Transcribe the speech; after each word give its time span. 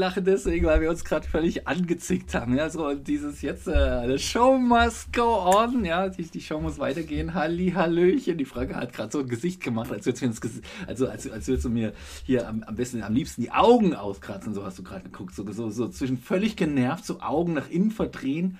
lachen 0.00 0.24
deswegen, 0.24 0.66
weil 0.66 0.80
wir 0.80 0.90
uns 0.90 1.04
gerade 1.04 1.28
völlig 1.28 1.68
angezickt 1.68 2.34
haben. 2.34 2.56
Ja, 2.56 2.68
so 2.68 2.94
dieses 2.94 3.42
jetzt, 3.42 3.68
äh, 3.68 4.18
show 4.18 4.58
must 4.58 5.12
go 5.12 5.54
on. 5.56 5.84
Ja, 5.84 6.08
die, 6.08 6.24
die 6.24 6.40
Show 6.40 6.60
muss 6.60 6.78
weitergehen. 6.78 7.34
Hallihallöchen. 7.34 8.36
Die 8.36 8.44
Frage 8.44 8.74
hat 8.74 8.92
gerade 8.92 9.12
so 9.12 9.20
ein 9.20 9.28
Gesicht 9.28 9.62
gemacht, 9.62 9.92
als 9.92 10.06
würdest 10.06 10.42
du, 10.42 10.48
also, 10.88 11.08
als, 11.08 11.30
als 11.30 11.46
würdest 11.46 11.64
du 11.64 11.70
mir 11.70 11.92
hier 12.24 12.48
am, 12.48 12.64
am 12.64 12.74
besten, 12.74 13.02
am 13.02 13.14
liebsten 13.14 13.42
die 13.42 13.52
Augen 13.52 13.94
auskratzen. 13.94 14.54
So 14.54 14.64
hast 14.64 14.78
du 14.78 14.82
gerade 14.82 15.04
geguckt. 15.04 15.34
So, 15.34 15.44
so, 15.52 15.70
so 15.70 15.88
zwischen 15.88 16.18
völlig 16.18 16.56
genervt, 16.56 17.04
so 17.04 17.20
Augen 17.20 17.52
nach 17.52 17.70
innen 17.70 17.92
verdrehen 17.92 18.58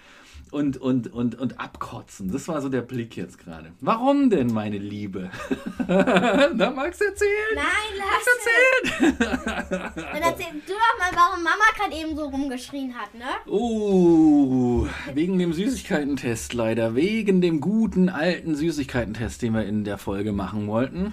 und, 0.51 0.77
und, 0.79 1.13
und, 1.13 1.39
und 1.39 1.61
abkotzen. 1.61 2.33
Das 2.33 2.49
war 2.49 2.61
so 2.61 2.69
der 2.69 2.83
Blick 2.83 3.17
jetzt 3.17 3.39
gerade. 3.39 3.73
Warum 3.81 4.31
denn, 4.31 4.49
meine 4.49 4.79
Liebe? 4.79 5.31
Na, 5.89 6.71
magst 6.71 7.01
du 7.01 7.05
erzählen? 7.05 7.55
Nein, 7.55 7.99
lass 7.99 8.27
erzählen. 8.37 9.17
Dann 9.95 10.23
erzähl 10.23 10.47
du 10.67 10.73
doch 10.73 10.99
mal, 10.99 11.13
warum 11.15 11.45
Mama 11.45 11.65
gerade 11.77 11.95
eben 11.95 12.17
so 12.17 12.25
rumgeschrien 12.25 12.95
hat, 12.95 13.15
ne? 13.15 13.51
Uh, 13.51 14.87
wegen 15.15 15.39
dem 15.39 15.53
Süßigkeitentest 15.53 16.53
leider. 16.55 16.95
Wegen 16.95 17.41
dem 17.41 17.61
guten 17.61 18.09
alten 18.09 18.55
Süßigkeitentest, 18.55 19.43
den 19.43 19.55
wir 19.55 19.65
in 19.65 19.85
der 19.85 19.99
Folge 19.99 20.33
machen 20.33 20.67
wollten. 20.67 21.13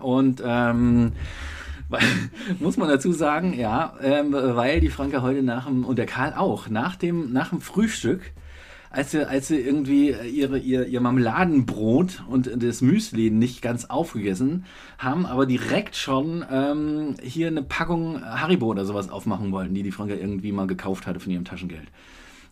Und, 0.00 0.42
ähm, 0.44 1.12
muss 2.58 2.76
man 2.76 2.88
dazu 2.88 3.12
sagen, 3.12 3.52
ja, 3.52 3.94
ähm, 4.02 4.32
weil 4.32 4.80
die 4.80 4.90
Franke 4.90 5.22
heute 5.22 5.42
nach 5.42 5.66
dem, 5.66 5.84
und 5.84 5.96
der 5.96 6.06
Karl 6.06 6.34
auch, 6.34 6.68
nach 6.68 6.96
dem, 6.96 7.32
nach 7.32 7.50
dem 7.50 7.60
Frühstück 7.60 8.32
als 8.94 9.10
sie, 9.10 9.28
als 9.28 9.48
sie 9.48 9.58
irgendwie 9.58 10.10
ihre, 10.10 10.58
ihr, 10.58 10.86
ihr 10.86 11.00
Marmeladenbrot 11.00 12.22
und 12.28 12.50
das 12.62 12.80
Müsli 12.80 13.30
nicht 13.30 13.60
ganz 13.60 13.86
aufgegessen 13.86 14.66
haben, 14.98 15.26
aber 15.26 15.46
direkt 15.46 15.96
schon 15.96 16.44
ähm, 16.48 17.16
hier 17.20 17.48
eine 17.48 17.62
Packung 17.62 18.24
Haribo 18.24 18.66
oder 18.66 18.84
sowas 18.84 19.10
aufmachen 19.10 19.50
wollten, 19.50 19.74
die 19.74 19.82
die 19.82 19.90
Franka 19.90 20.14
irgendwie 20.14 20.52
mal 20.52 20.68
gekauft 20.68 21.06
hatte 21.06 21.18
von 21.18 21.32
ihrem 21.32 21.44
Taschengeld. 21.44 21.88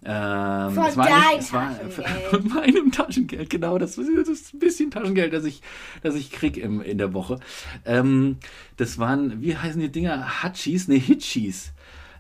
Ähm, 0.05 0.73
von 0.75 0.84
es 0.84 0.97
war 0.97 1.07
nicht, 1.07 1.39
es 1.39 1.53
war 1.53 1.71
von 2.31 2.49
meinem 2.49 2.91
Taschengeld, 2.91 3.49
genau. 3.49 3.79
Das, 3.79 3.95
das 3.95 4.09
ist 4.29 4.53
ein 4.53 4.59
bisschen 4.59 4.91
Taschengeld, 4.91 5.33
das 5.33 5.45
ich, 5.45 5.62
das 6.03 6.17
ich 6.17 6.33
krieg 6.33 6.56
im, 6.56 6.83
in 6.83 6.99
der 6.99 7.15
Woche. 7.15 7.39
Ähm, 7.84 8.39
das 8.79 8.99
waren, 8.99 9.43
wie 9.43 9.56
heißen 9.56 9.81
die 9.81 9.93
Dinger? 9.93 10.43
Hachis? 10.43 10.89
Ne, 10.89 10.97
Hitchis. 10.97 11.73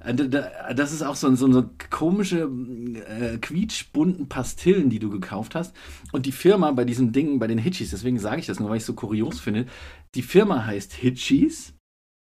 Äh, 0.04 0.14
das 0.74 0.92
ist 0.92 1.02
auch 1.02 1.16
so, 1.16 1.34
so, 1.34 1.50
so 1.52 1.64
komische 1.90 2.50
äh, 3.08 3.38
quietschbunten 3.38 4.28
Pastillen, 4.28 4.90
die 4.90 4.98
du 4.98 5.10
gekauft 5.10 5.54
hast. 5.54 5.74
Und 6.12 6.26
die 6.26 6.32
Firma 6.32 6.72
bei 6.72 6.84
diesen 6.84 7.12
Dingen, 7.12 7.38
bei 7.38 7.46
den 7.46 7.58
Hitchis, 7.58 7.90
deswegen 7.90 8.18
sage 8.18 8.40
ich 8.40 8.46
das 8.46 8.60
nur, 8.60 8.70
weil 8.70 8.76
ich 8.76 8.82
es 8.82 8.86
so 8.86 8.94
kurios 8.94 9.40
finde, 9.40 9.66
die 10.14 10.22
Firma 10.22 10.64
heißt 10.66 10.92
Hitchis 10.92 11.74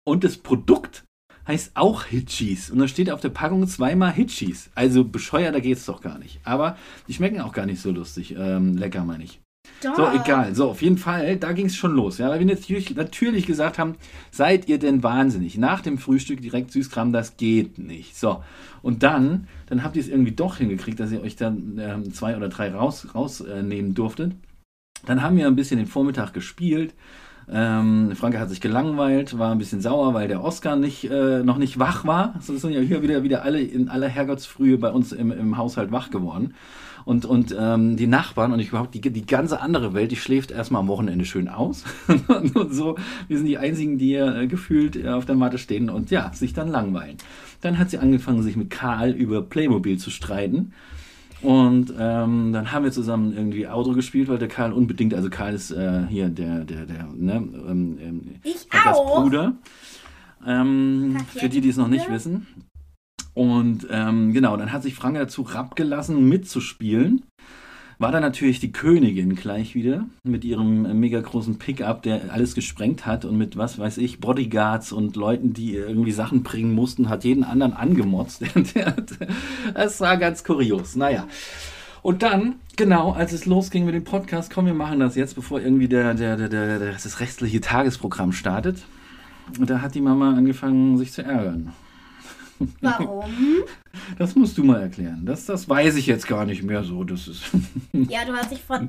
und 0.06 0.24
das 0.24 0.36
Produkt 0.36 1.04
heißt 1.46 1.72
auch 1.74 2.04
Hitchis. 2.04 2.70
Und 2.70 2.78
da 2.78 2.88
steht 2.88 3.10
auf 3.10 3.20
der 3.20 3.30
Packung 3.30 3.66
zweimal 3.66 4.12
Hitchis. 4.12 4.70
Also 4.74 5.04
bescheuerter 5.04 5.60
geht 5.60 5.78
es 5.78 5.86
doch 5.86 6.02
gar 6.02 6.18
nicht. 6.18 6.40
Aber 6.44 6.76
die 7.08 7.14
schmecken 7.14 7.40
auch 7.40 7.52
gar 7.52 7.66
nicht 7.66 7.80
so 7.80 7.90
lustig. 7.90 8.34
Ähm, 8.36 8.76
lecker, 8.76 9.04
meine 9.04 9.24
ich. 9.24 9.40
Doch. 9.82 9.96
So, 9.96 10.08
egal. 10.10 10.54
So, 10.54 10.70
auf 10.70 10.82
jeden 10.82 10.98
Fall, 10.98 11.36
da 11.36 11.52
ging 11.52 11.66
es 11.66 11.76
schon 11.76 11.94
los. 11.94 12.18
Ja, 12.18 12.28
weil 12.28 12.40
wir 12.40 12.46
natürlich, 12.46 12.94
natürlich 12.94 13.46
gesagt 13.46 13.78
haben, 13.78 13.94
seid 14.30 14.68
ihr 14.68 14.78
denn 14.78 15.02
wahnsinnig? 15.02 15.56
Nach 15.56 15.80
dem 15.80 15.98
Frühstück 15.98 16.42
direkt 16.42 16.72
Süßkram, 16.72 17.12
das 17.12 17.36
geht 17.36 17.78
nicht. 17.78 18.16
So, 18.16 18.42
und 18.82 19.02
dann, 19.02 19.46
dann 19.66 19.84
habt 19.84 19.96
ihr 19.96 20.02
es 20.02 20.08
irgendwie 20.08 20.32
doch 20.32 20.56
hingekriegt, 20.56 20.98
dass 20.98 21.12
ihr 21.12 21.22
euch 21.22 21.36
dann 21.36 21.78
äh, 21.78 22.10
zwei 22.10 22.36
oder 22.36 22.48
drei 22.48 22.72
rausnehmen 22.72 23.14
raus, 23.14 23.40
äh, 23.40 23.82
durftet. 23.92 24.32
Dann 25.06 25.22
haben 25.22 25.36
wir 25.36 25.46
ein 25.46 25.56
bisschen 25.56 25.78
den 25.78 25.86
Vormittag 25.86 26.32
gespielt. 26.32 26.94
Ähm, 27.50 28.12
Franke 28.14 28.40
hat 28.40 28.50
sich 28.50 28.60
gelangweilt, 28.60 29.38
war 29.38 29.52
ein 29.52 29.58
bisschen 29.58 29.80
sauer, 29.80 30.12
weil 30.12 30.28
der 30.28 30.42
Oscar 30.42 30.76
nicht, 30.76 31.04
äh, 31.04 31.42
noch 31.42 31.56
nicht 31.56 31.78
wach 31.78 32.04
war. 32.04 32.34
So 32.40 32.56
sind 32.56 32.72
ja 32.72 32.80
hier 32.80 33.02
wieder, 33.02 33.22
wieder 33.22 33.42
alle 33.42 33.60
in 33.60 33.88
aller 33.88 34.08
Herrgottsfrühe 34.08 34.76
bei 34.76 34.90
uns 34.90 35.12
im, 35.12 35.30
im 35.30 35.56
Haushalt 35.56 35.92
wach 35.92 36.10
geworden 36.10 36.54
und, 37.08 37.24
und 37.24 37.56
ähm, 37.58 37.96
die 37.96 38.06
Nachbarn 38.06 38.52
und 38.52 38.60
ich 38.60 38.68
überhaupt 38.68 38.94
die, 38.94 39.00
die 39.00 39.24
ganze 39.24 39.62
andere 39.62 39.94
Welt, 39.94 40.10
die 40.10 40.16
schläft 40.16 40.50
erstmal 40.50 40.80
am 40.82 40.88
Wochenende 40.88 41.24
schön 41.24 41.48
aus. 41.48 41.84
und 42.28 42.74
so, 42.74 42.96
wir 43.28 43.38
sind 43.38 43.46
die 43.46 43.56
einzigen, 43.56 43.96
die 43.96 44.12
äh, 44.12 44.46
gefühlt 44.46 44.94
äh, 44.94 45.08
auf 45.08 45.24
der 45.24 45.34
Matte 45.34 45.56
stehen 45.56 45.88
und 45.88 46.10
ja, 46.10 46.30
sich 46.34 46.52
dann 46.52 46.68
langweilen. 46.68 47.16
Dann 47.62 47.78
hat 47.78 47.88
sie 47.88 47.96
angefangen, 47.96 48.42
sich 48.42 48.56
mit 48.56 48.68
Karl 48.68 49.12
über 49.12 49.40
Playmobil 49.40 49.96
zu 49.96 50.10
streiten. 50.10 50.74
Und 51.40 51.94
ähm, 51.98 52.52
dann 52.52 52.72
haben 52.72 52.84
wir 52.84 52.92
zusammen 52.92 53.32
irgendwie 53.34 53.66
Auto 53.66 53.94
gespielt, 53.94 54.28
weil 54.28 54.38
der 54.38 54.48
Karl 54.48 54.74
unbedingt, 54.74 55.14
also 55.14 55.30
Karl 55.30 55.54
ist 55.54 55.70
äh, 55.70 56.02
hier 56.10 56.28
der, 56.28 56.64
der, 56.64 56.84
der, 56.84 57.08
ne, 57.16 57.36
ähm, 57.36 57.98
ähm, 58.02 58.22
ich 58.42 58.66
auch. 58.84 59.22
Bruder. 59.22 59.54
Ähm, 60.46 61.16
für 61.34 61.48
die, 61.48 61.62
die 61.62 61.70
es 61.70 61.78
noch 61.78 61.88
nicht 61.88 62.10
wissen. 62.10 62.46
Und 63.38 63.86
ähm, 63.92 64.32
genau, 64.32 64.56
dann 64.56 64.72
hat 64.72 64.82
sich 64.82 64.96
Frank 64.96 65.14
dazu 65.14 65.42
rabgelassen, 65.42 66.28
mitzuspielen. 66.28 67.22
War 68.00 68.10
dann 68.10 68.22
natürlich 68.22 68.58
die 68.58 68.72
Königin 68.72 69.36
gleich 69.36 69.76
wieder 69.76 70.06
mit 70.24 70.44
ihrem 70.44 70.98
mega 70.98 71.20
großen 71.20 71.56
Pickup, 71.56 72.02
der 72.02 72.32
alles 72.32 72.56
gesprengt 72.56 73.06
hat 73.06 73.24
und 73.24 73.38
mit, 73.38 73.56
was 73.56 73.78
weiß 73.78 73.98
ich, 73.98 74.18
Bodyguards 74.18 74.90
und 74.90 75.14
Leuten, 75.14 75.52
die 75.52 75.76
irgendwie 75.76 76.10
Sachen 76.10 76.42
bringen 76.42 76.74
mussten, 76.74 77.08
hat 77.08 77.22
jeden 77.22 77.44
anderen 77.44 77.74
angemotzt. 77.74 78.42
das 79.74 80.00
war 80.00 80.16
ganz 80.16 80.42
kurios. 80.42 80.96
Naja. 80.96 81.28
Und 82.02 82.24
dann, 82.24 82.56
genau, 82.74 83.12
als 83.12 83.32
es 83.32 83.46
losging 83.46 83.84
mit 83.84 83.94
dem 83.94 84.02
Podcast, 84.02 84.52
komm, 84.52 84.66
wir 84.66 84.74
machen 84.74 84.98
das 84.98 85.14
jetzt, 85.14 85.36
bevor 85.36 85.60
irgendwie 85.60 85.86
der, 85.86 86.14
der, 86.14 86.36
der, 86.36 86.48
der, 86.48 86.78
das 86.80 87.20
restliche 87.20 87.60
Tagesprogramm 87.60 88.32
startet. 88.32 88.84
Und 89.60 89.70
da 89.70 89.80
hat 89.80 89.94
die 89.94 90.00
Mama 90.00 90.34
angefangen, 90.34 90.98
sich 90.98 91.12
zu 91.12 91.22
ärgern. 91.22 91.72
Warum? 92.80 93.64
Das 94.18 94.34
musst 94.34 94.56
du 94.58 94.64
mal 94.64 94.80
erklären. 94.80 95.22
Das, 95.24 95.46
das 95.46 95.68
weiß 95.68 95.96
ich 95.96 96.06
jetzt 96.06 96.26
gar 96.26 96.44
nicht 96.44 96.62
mehr 96.62 96.84
so. 96.84 97.04
Das 97.04 97.28
ist 97.28 97.44
ja, 97.92 98.24
du 98.24 98.32
hast 98.32 98.50
dich 98.50 98.62
vor, 98.62 98.80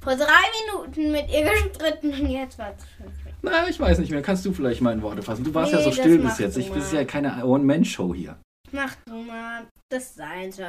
vor 0.00 0.16
drei 0.16 0.42
Minuten 0.66 1.12
mit 1.12 1.30
ihr 1.30 1.42
gestritten 1.42 2.12
und 2.12 2.30
jetzt 2.30 2.58
war 2.58 2.72
es 2.76 2.84
schon. 2.96 3.12
Na, 3.42 3.68
ich 3.68 3.78
weiß 3.78 3.98
nicht 3.98 4.10
mehr. 4.10 4.22
Kannst 4.22 4.46
du 4.46 4.52
vielleicht 4.52 4.80
mal 4.80 4.92
in 4.92 5.02
Worte 5.02 5.22
fassen? 5.22 5.44
Du 5.44 5.52
warst 5.52 5.72
nee, 5.72 5.78
ja 5.78 5.84
so 5.84 5.92
still 5.92 6.18
bis 6.18 6.38
jetzt. 6.38 6.56
Ich 6.56 6.70
bin 6.70 6.82
ja 6.92 7.04
keine 7.04 7.44
One-Man-Show 7.44 8.14
hier. 8.14 8.36
Mach 8.70 8.94
du 9.04 9.14
mal. 9.14 9.66
Das 9.90 10.14
sein 10.14 10.50
soll. 10.50 10.66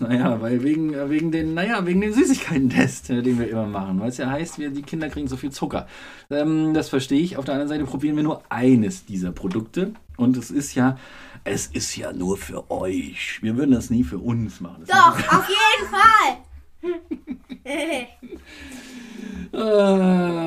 Naja, 0.00 0.40
weil 0.40 0.64
wegen, 0.64 1.08
wegen 1.08 1.30
den, 1.30 1.54
naja, 1.54 1.86
wegen 1.86 2.00
den 2.00 2.12
Süßigkeiten-Test, 2.12 3.10
äh, 3.10 3.22
den 3.22 3.38
wir 3.38 3.48
immer 3.48 3.66
machen. 3.66 4.00
Weil 4.00 4.08
es 4.08 4.16
ja 4.16 4.28
heißt, 4.28 4.58
wir, 4.58 4.70
die 4.70 4.82
Kinder 4.82 5.08
kriegen 5.08 5.28
so 5.28 5.36
viel 5.36 5.52
Zucker. 5.52 5.86
Ähm, 6.28 6.74
das 6.74 6.88
verstehe 6.88 7.20
ich. 7.20 7.36
Auf 7.36 7.44
der 7.44 7.54
anderen 7.54 7.68
Seite 7.68 7.84
probieren 7.84 8.16
wir 8.16 8.24
nur 8.24 8.42
eines 8.48 9.04
dieser 9.04 9.30
Produkte. 9.30 9.92
Und 10.22 10.36
es 10.36 10.50
ist 10.50 10.74
ja, 10.74 10.96
es 11.44 11.66
ist 11.66 11.96
ja 11.96 12.12
nur 12.12 12.36
für 12.36 12.70
euch. 12.70 13.40
Wir 13.42 13.56
würden 13.56 13.72
das 13.72 13.90
nie 13.90 14.04
für 14.04 14.18
uns 14.18 14.60
machen. 14.60 14.84
Das 14.86 14.96
Doch, 14.96 15.38
auf 15.38 15.48
jeden 15.48 15.88
Fall. 15.90 16.38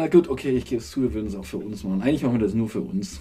äh, 0.06 0.10
gut, 0.12 0.30
okay, 0.30 0.52
ich 0.58 0.66
gebe 0.66 0.82
es 0.82 0.90
zu, 0.90 1.02
wir 1.02 1.14
würden 1.14 1.28
es 1.28 1.36
auch 1.36 1.46
für 1.46 1.58
uns 1.58 1.84
machen. 1.84 2.02
Eigentlich 2.02 2.24
machen 2.24 2.40
wir 2.40 2.46
das 2.46 2.54
nur 2.54 2.70
für 2.70 2.82
uns. 2.82 3.20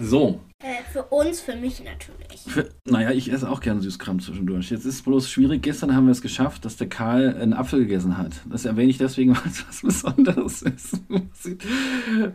So. 0.00 0.40
Äh, 0.62 0.82
für 0.90 1.02
uns, 1.02 1.42
für 1.42 1.54
mich 1.54 1.84
natürlich. 1.84 2.40
Für, 2.46 2.70
naja, 2.86 3.10
ich 3.10 3.30
esse 3.30 3.50
auch 3.50 3.60
gerne 3.60 3.82
Süßkram 3.82 4.20
zwischendurch. 4.20 4.70
Jetzt 4.70 4.86
ist 4.86 4.94
es 4.94 5.02
bloß 5.02 5.28
schwierig. 5.28 5.60
Gestern 5.62 5.94
haben 5.94 6.06
wir 6.06 6.12
es 6.12 6.22
geschafft, 6.22 6.64
dass 6.64 6.78
der 6.78 6.88
Karl 6.88 7.36
einen 7.36 7.52
Apfel 7.52 7.80
gegessen 7.80 8.16
hat. 8.16 8.32
Das 8.48 8.64
erwähne 8.64 8.88
ich 8.88 8.96
deswegen, 8.96 9.32
weil 9.36 9.50
es 9.50 9.68
was 9.68 9.82
Besonderes 9.82 10.62
ist. 10.62 10.98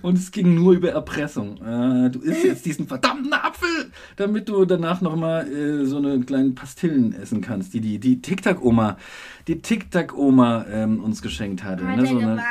Und 0.04 0.18
es 0.20 0.30
ging 0.30 0.54
nur 0.54 0.74
über 0.74 0.92
Erpressung. 0.92 1.58
Äh, 1.64 2.12
du 2.12 2.20
isst 2.20 2.44
jetzt 2.44 2.64
diesen 2.68 2.88
verdammten 2.88 3.34
Apfel, 3.34 3.92
damit 4.18 4.50
du 4.50 4.66
danach 4.66 5.02
nochmal 5.02 5.52
äh, 5.52 5.86
so 5.86 5.98
eine 5.98 6.20
kleine 6.20 6.52
Pastillen 6.52 7.14
essen 7.14 7.42
kannst, 7.42 7.74
die 7.74 7.82
die, 7.82 7.98
die 7.98 8.22
Tic-Tac-Oma 8.22 8.98
die 9.48 9.62
Tic-Tac-Oma 9.62 10.66
ähm, 10.72 11.04
uns 11.04 11.22
geschenkt 11.22 11.64
hatte. 11.64 11.88
Hat 11.88 11.98
ne? 11.98 12.04
er 12.04 12.08
so 12.08 12.20
geweint? 12.20 12.42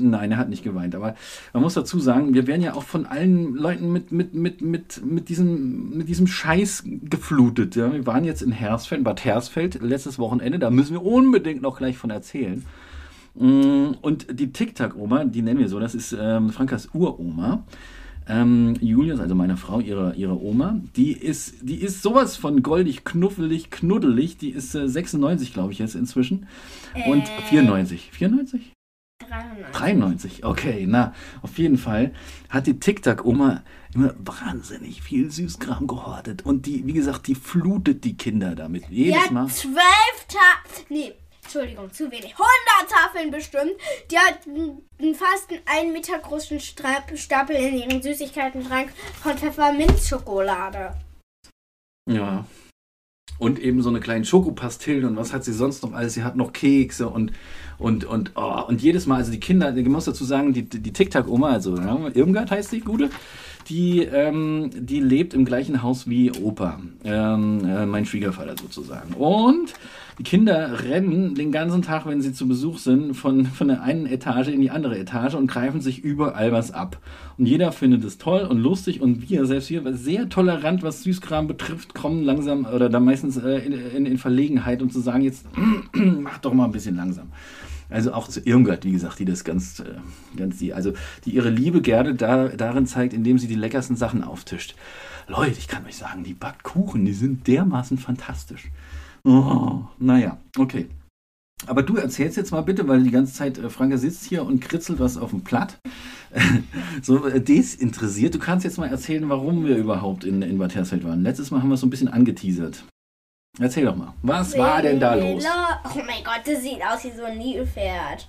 nein, 0.00 0.32
er 0.32 0.36
hat 0.38 0.48
nicht 0.48 0.64
geweint. 0.64 0.94
Aber 0.94 1.14
man 1.52 1.62
muss 1.62 1.74
dazu 1.74 1.98
sagen, 1.98 2.34
wir 2.34 2.46
werden 2.46 2.62
ja 2.62 2.74
auch 2.74 2.82
von 2.82 3.06
allen 3.06 3.54
Leuten 3.54 3.92
mit, 3.92 4.12
mit, 4.12 4.34
mit, 4.34 4.60
mit, 4.60 5.00
mit, 5.14 5.28
diesem, 5.28 5.96
mit 5.96 6.08
diesem 6.08 6.26
Scheiß 6.26 6.84
geflutet. 6.84 7.76
Ja? 7.76 7.92
Wir 7.92 8.06
waren 8.06 8.24
jetzt 8.24 8.42
in 8.42 8.52
Hersfeld, 8.52 9.04
Bad 9.04 9.24
Hersfeld, 9.24 9.80
letztes 9.82 10.18
Wochenende. 10.18 10.58
Da 10.58 10.70
müssen 10.70 10.94
wir 10.94 11.04
unbedingt 11.04 11.62
noch 11.62 11.78
gleich 11.78 11.96
von 11.96 12.10
erzählen. 12.10 12.64
Mm, 13.34 13.92
und 14.02 14.26
die 14.38 14.52
Tic-Tac-Oma, 14.52 15.24
die 15.24 15.42
nennen 15.42 15.60
wir 15.60 15.68
so, 15.68 15.80
das 15.80 15.94
ist 15.94 16.16
ähm, 16.18 16.50
Frankas 16.50 16.88
Uroma. 16.92 17.64
Ähm, 18.28 18.76
Julius, 18.80 19.18
also 19.18 19.34
meine 19.34 19.56
Frau, 19.56 19.80
ihre, 19.80 20.14
ihre 20.14 20.40
Oma, 20.40 20.80
die 20.96 21.12
ist, 21.12 21.56
die 21.62 21.76
ist 21.76 22.02
sowas 22.02 22.36
von 22.36 22.62
goldig, 22.62 23.04
knuffelig, 23.04 23.70
knuddelig. 23.70 24.36
Die 24.38 24.50
ist 24.50 24.74
äh, 24.74 24.88
96, 24.88 25.52
glaube 25.52 25.72
ich, 25.72 25.78
jetzt 25.78 25.96
inzwischen. 25.96 26.46
Und 27.06 27.22
äh, 27.22 27.42
94. 27.48 28.10
94? 28.12 28.72
93. 29.28 29.72
93, 29.72 30.44
okay, 30.44 30.84
na, 30.86 31.14
auf 31.42 31.58
jeden 31.58 31.78
Fall 31.78 32.12
hat 32.48 32.66
die 32.66 32.78
TikTok-Oma 32.78 33.62
immer 33.94 34.14
wahnsinnig 34.18 35.02
viel 35.02 35.30
Süßkram 35.30 35.86
gehortet. 35.86 36.44
Und 36.44 36.66
die, 36.66 36.86
wie 36.86 36.92
gesagt, 36.92 37.26
die 37.26 37.34
flutet 37.34 38.04
die 38.04 38.16
Kinder 38.16 38.54
damit. 38.54 38.88
Jedes 38.88 39.26
ja, 39.26 39.30
Mal. 39.30 39.48
Zwölf 39.48 40.26
Tage, 40.28 40.86
nee, 40.88 41.12
Entschuldigung, 41.42 41.92
zu 41.92 42.10
wenig. 42.10 42.34
100 42.34 42.48
Tafeln 42.88 43.30
bestimmt. 43.30 43.72
Die 44.10 44.18
hat 44.18 44.40
fast 45.16 45.48
einen 45.66 45.92
Meter 45.92 46.18
großen 46.18 46.60
Stapel 46.60 47.56
in 47.56 47.74
ihren 47.74 48.02
Süßigkeiten-Schrank 48.02 48.92
von 49.22 49.36
Pfefferminzschokolade. 49.36 50.94
Ja. 52.08 52.46
Und 53.38 53.58
eben 53.58 53.82
so 53.82 53.88
eine 53.88 54.00
kleine 54.00 54.24
Schokopastillen 54.24 55.04
und 55.04 55.16
was 55.16 55.32
hat 55.32 55.44
sie 55.44 55.52
sonst 55.52 55.82
noch 55.82 55.92
alles? 55.92 56.14
Sie 56.14 56.22
hat 56.22 56.36
noch 56.36 56.52
Kekse 56.52 57.08
und 57.08 57.32
und, 57.78 58.04
und, 58.04 58.32
oh, 58.36 58.62
und 58.66 58.82
jedes 58.82 59.06
Mal, 59.06 59.16
also 59.16 59.32
die 59.32 59.40
Kinder, 59.40 59.76
ich 59.76 59.88
muss 59.88 60.04
dazu 60.04 60.24
sagen, 60.24 60.52
die, 60.52 60.62
die 60.62 60.92
TikTok-Oma, 60.92 61.50
also 61.50 61.76
ja, 61.76 62.08
Irmgard 62.14 62.50
heißt 62.50 62.72
die 62.72 62.80
gute, 62.80 63.10
die, 63.68 64.00
ähm, 64.00 64.70
die 64.74 65.00
lebt 65.00 65.34
im 65.34 65.44
gleichen 65.44 65.82
Haus 65.82 66.08
wie 66.08 66.30
Opa, 66.32 66.80
ähm, 67.04 67.64
äh, 67.64 67.86
mein 67.86 68.04
Schwiegervater 68.06 68.56
sozusagen. 68.60 69.14
Und 69.14 69.74
die 70.18 70.22
Kinder 70.24 70.82
rennen 70.82 71.34
den 71.34 71.52
ganzen 71.52 71.82
Tag, 71.82 72.06
wenn 72.06 72.20
sie 72.20 72.32
zu 72.32 72.46
Besuch 72.46 72.78
sind, 72.78 73.14
von, 73.14 73.46
von 73.46 73.68
der 73.68 73.82
einen 73.82 74.06
Etage 74.06 74.48
in 74.48 74.60
die 74.60 74.70
andere 74.70 74.98
Etage 74.98 75.34
und 75.34 75.46
greifen 75.46 75.80
sich 75.80 76.04
überall 76.04 76.52
was 76.52 76.70
ab. 76.70 76.98
Und 77.38 77.46
jeder 77.46 77.72
findet 77.72 78.04
es 78.04 78.18
toll 78.18 78.42
und 78.42 78.58
lustig 78.58 79.00
und 79.00 79.28
wir, 79.28 79.46
selbst 79.46 79.70
wir, 79.70 79.94
sehr 79.94 80.28
tolerant, 80.28 80.82
was 80.82 81.02
Süßkram 81.02 81.46
betrifft, 81.46 81.94
kommen 81.94 82.24
langsam 82.24 82.66
oder 82.66 82.90
dann 82.90 83.04
meistens 83.04 83.36
äh, 83.38 83.58
in, 83.58 84.06
in, 84.06 84.18
Verlegenheit, 84.18 84.82
um 84.82 84.90
zu 84.90 85.00
sagen, 85.00 85.22
jetzt 85.22 85.46
mach 85.92 86.38
doch 86.38 86.52
mal 86.52 86.66
ein 86.66 86.72
bisschen 86.72 86.96
langsam. 86.96 87.28
Also 87.88 88.12
auch 88.12 88.28
zu 88.28 88.40
Irmgard, 88.40 88.84
wie 88.84 88.92
gesagt, 88.92 89.18
die 89.18 89.24
das 89.24 89.44
ganz, 89.44 89.80
äh, 89.80 89.84
ganz 90.36 90.58
die, 90.58 90.72
also 90.72 90.92
die 91.24 91.34
ihre 91.34 91.50
Liebe 91.50 91.82
gerne 91.82 92.14
da, 92.14 92.48
darin 92.48 92.86
zeigt, 92.86 93.12
indem 93.14 93.38
sie 93.38 93.48
die 93.48 93.54
leckersten 93.54 93.96
Sachen 93.96 94.24
auftischt. 94.24 94.74
Leute, 95.28 95.58
ich 95.58 95.68
kann 95.68 95.86
euch 95.86 95.96
sagen, 95.96 96.24
die 96.24 96.34
backt 96.34 96.62
Kuchen, 96.62 97.04
die 97.04 97.12
sind 97.12 97.46
dermaßen 97.46 97.98
fantastisch. 97.98 98.70
Oh, 99.24 99.80
naja, 99.98 100.38
okay. 100.58 100.88
Aber 101.66 101.82
du 101.82 101.96
erzählst 101.96 102.36
jetzt 102.36 102.50
mal 102.50 102.62
bitte, 102.62 102.88
weil 102.88 103.02
die 103.04 103.10
ganze 103.10 103.34
Zeit 103.34 103.56
äh, 103.58 103.70
Franka 103.70 103.96
sitzt 103.96 104.24
hier 104.24 104.44
und 104.44 104.60
kritzelt 104.60 104.98
was 104.98 105.16
auf 105.16 105.30
dem 105.30 105.44
Platt. 105.44 105.78
so 107.02 107.26
äh, 107.26 107.40
desinteressiert. 107.40 108.34
Du 108.34 108.38
kannst 108.38 108.64
jetzt 108.64 108.78
mal 108.78 108.88
erzählen, 108.88 109.28
warum 109.28 109.64
wir 109.64 109.76
überhaupt 109.76 110.24
in, 110.24 110.42
in 110.42 110.58
Bad 110.58 110.74
Hersfeld 110.74 111.04
waren. 111.04 111.22
Letztes 111.22 111.50
Mal 111.50 111.62
haben 111.62 111.68
wir 111.68 111.74
es 111.74 111.80
so 111.80 111.86
ein 111.86 111.90
bisschen 111.90 112.08
angeteasert. 112.08 112.84
Erzähl 113.60 113.84
doch 113.84 113.94
mal, 113.94 114.14
was 114.22 114.56
war 114.56 114.80
denn 114.80 114.98
da 114.98 115.14
los? 115.14 115.44
Oh 115.84 115.98
mein 116.06 116.24
Gott, 116.24 116.40
das 116.46 116.62
sieht 116.62 116.80
aus 116.82 117.04
wie 117.04 117.14
so 117.14 117.24
ein 117.24 117.36
Nilpferd. 117.36 118.26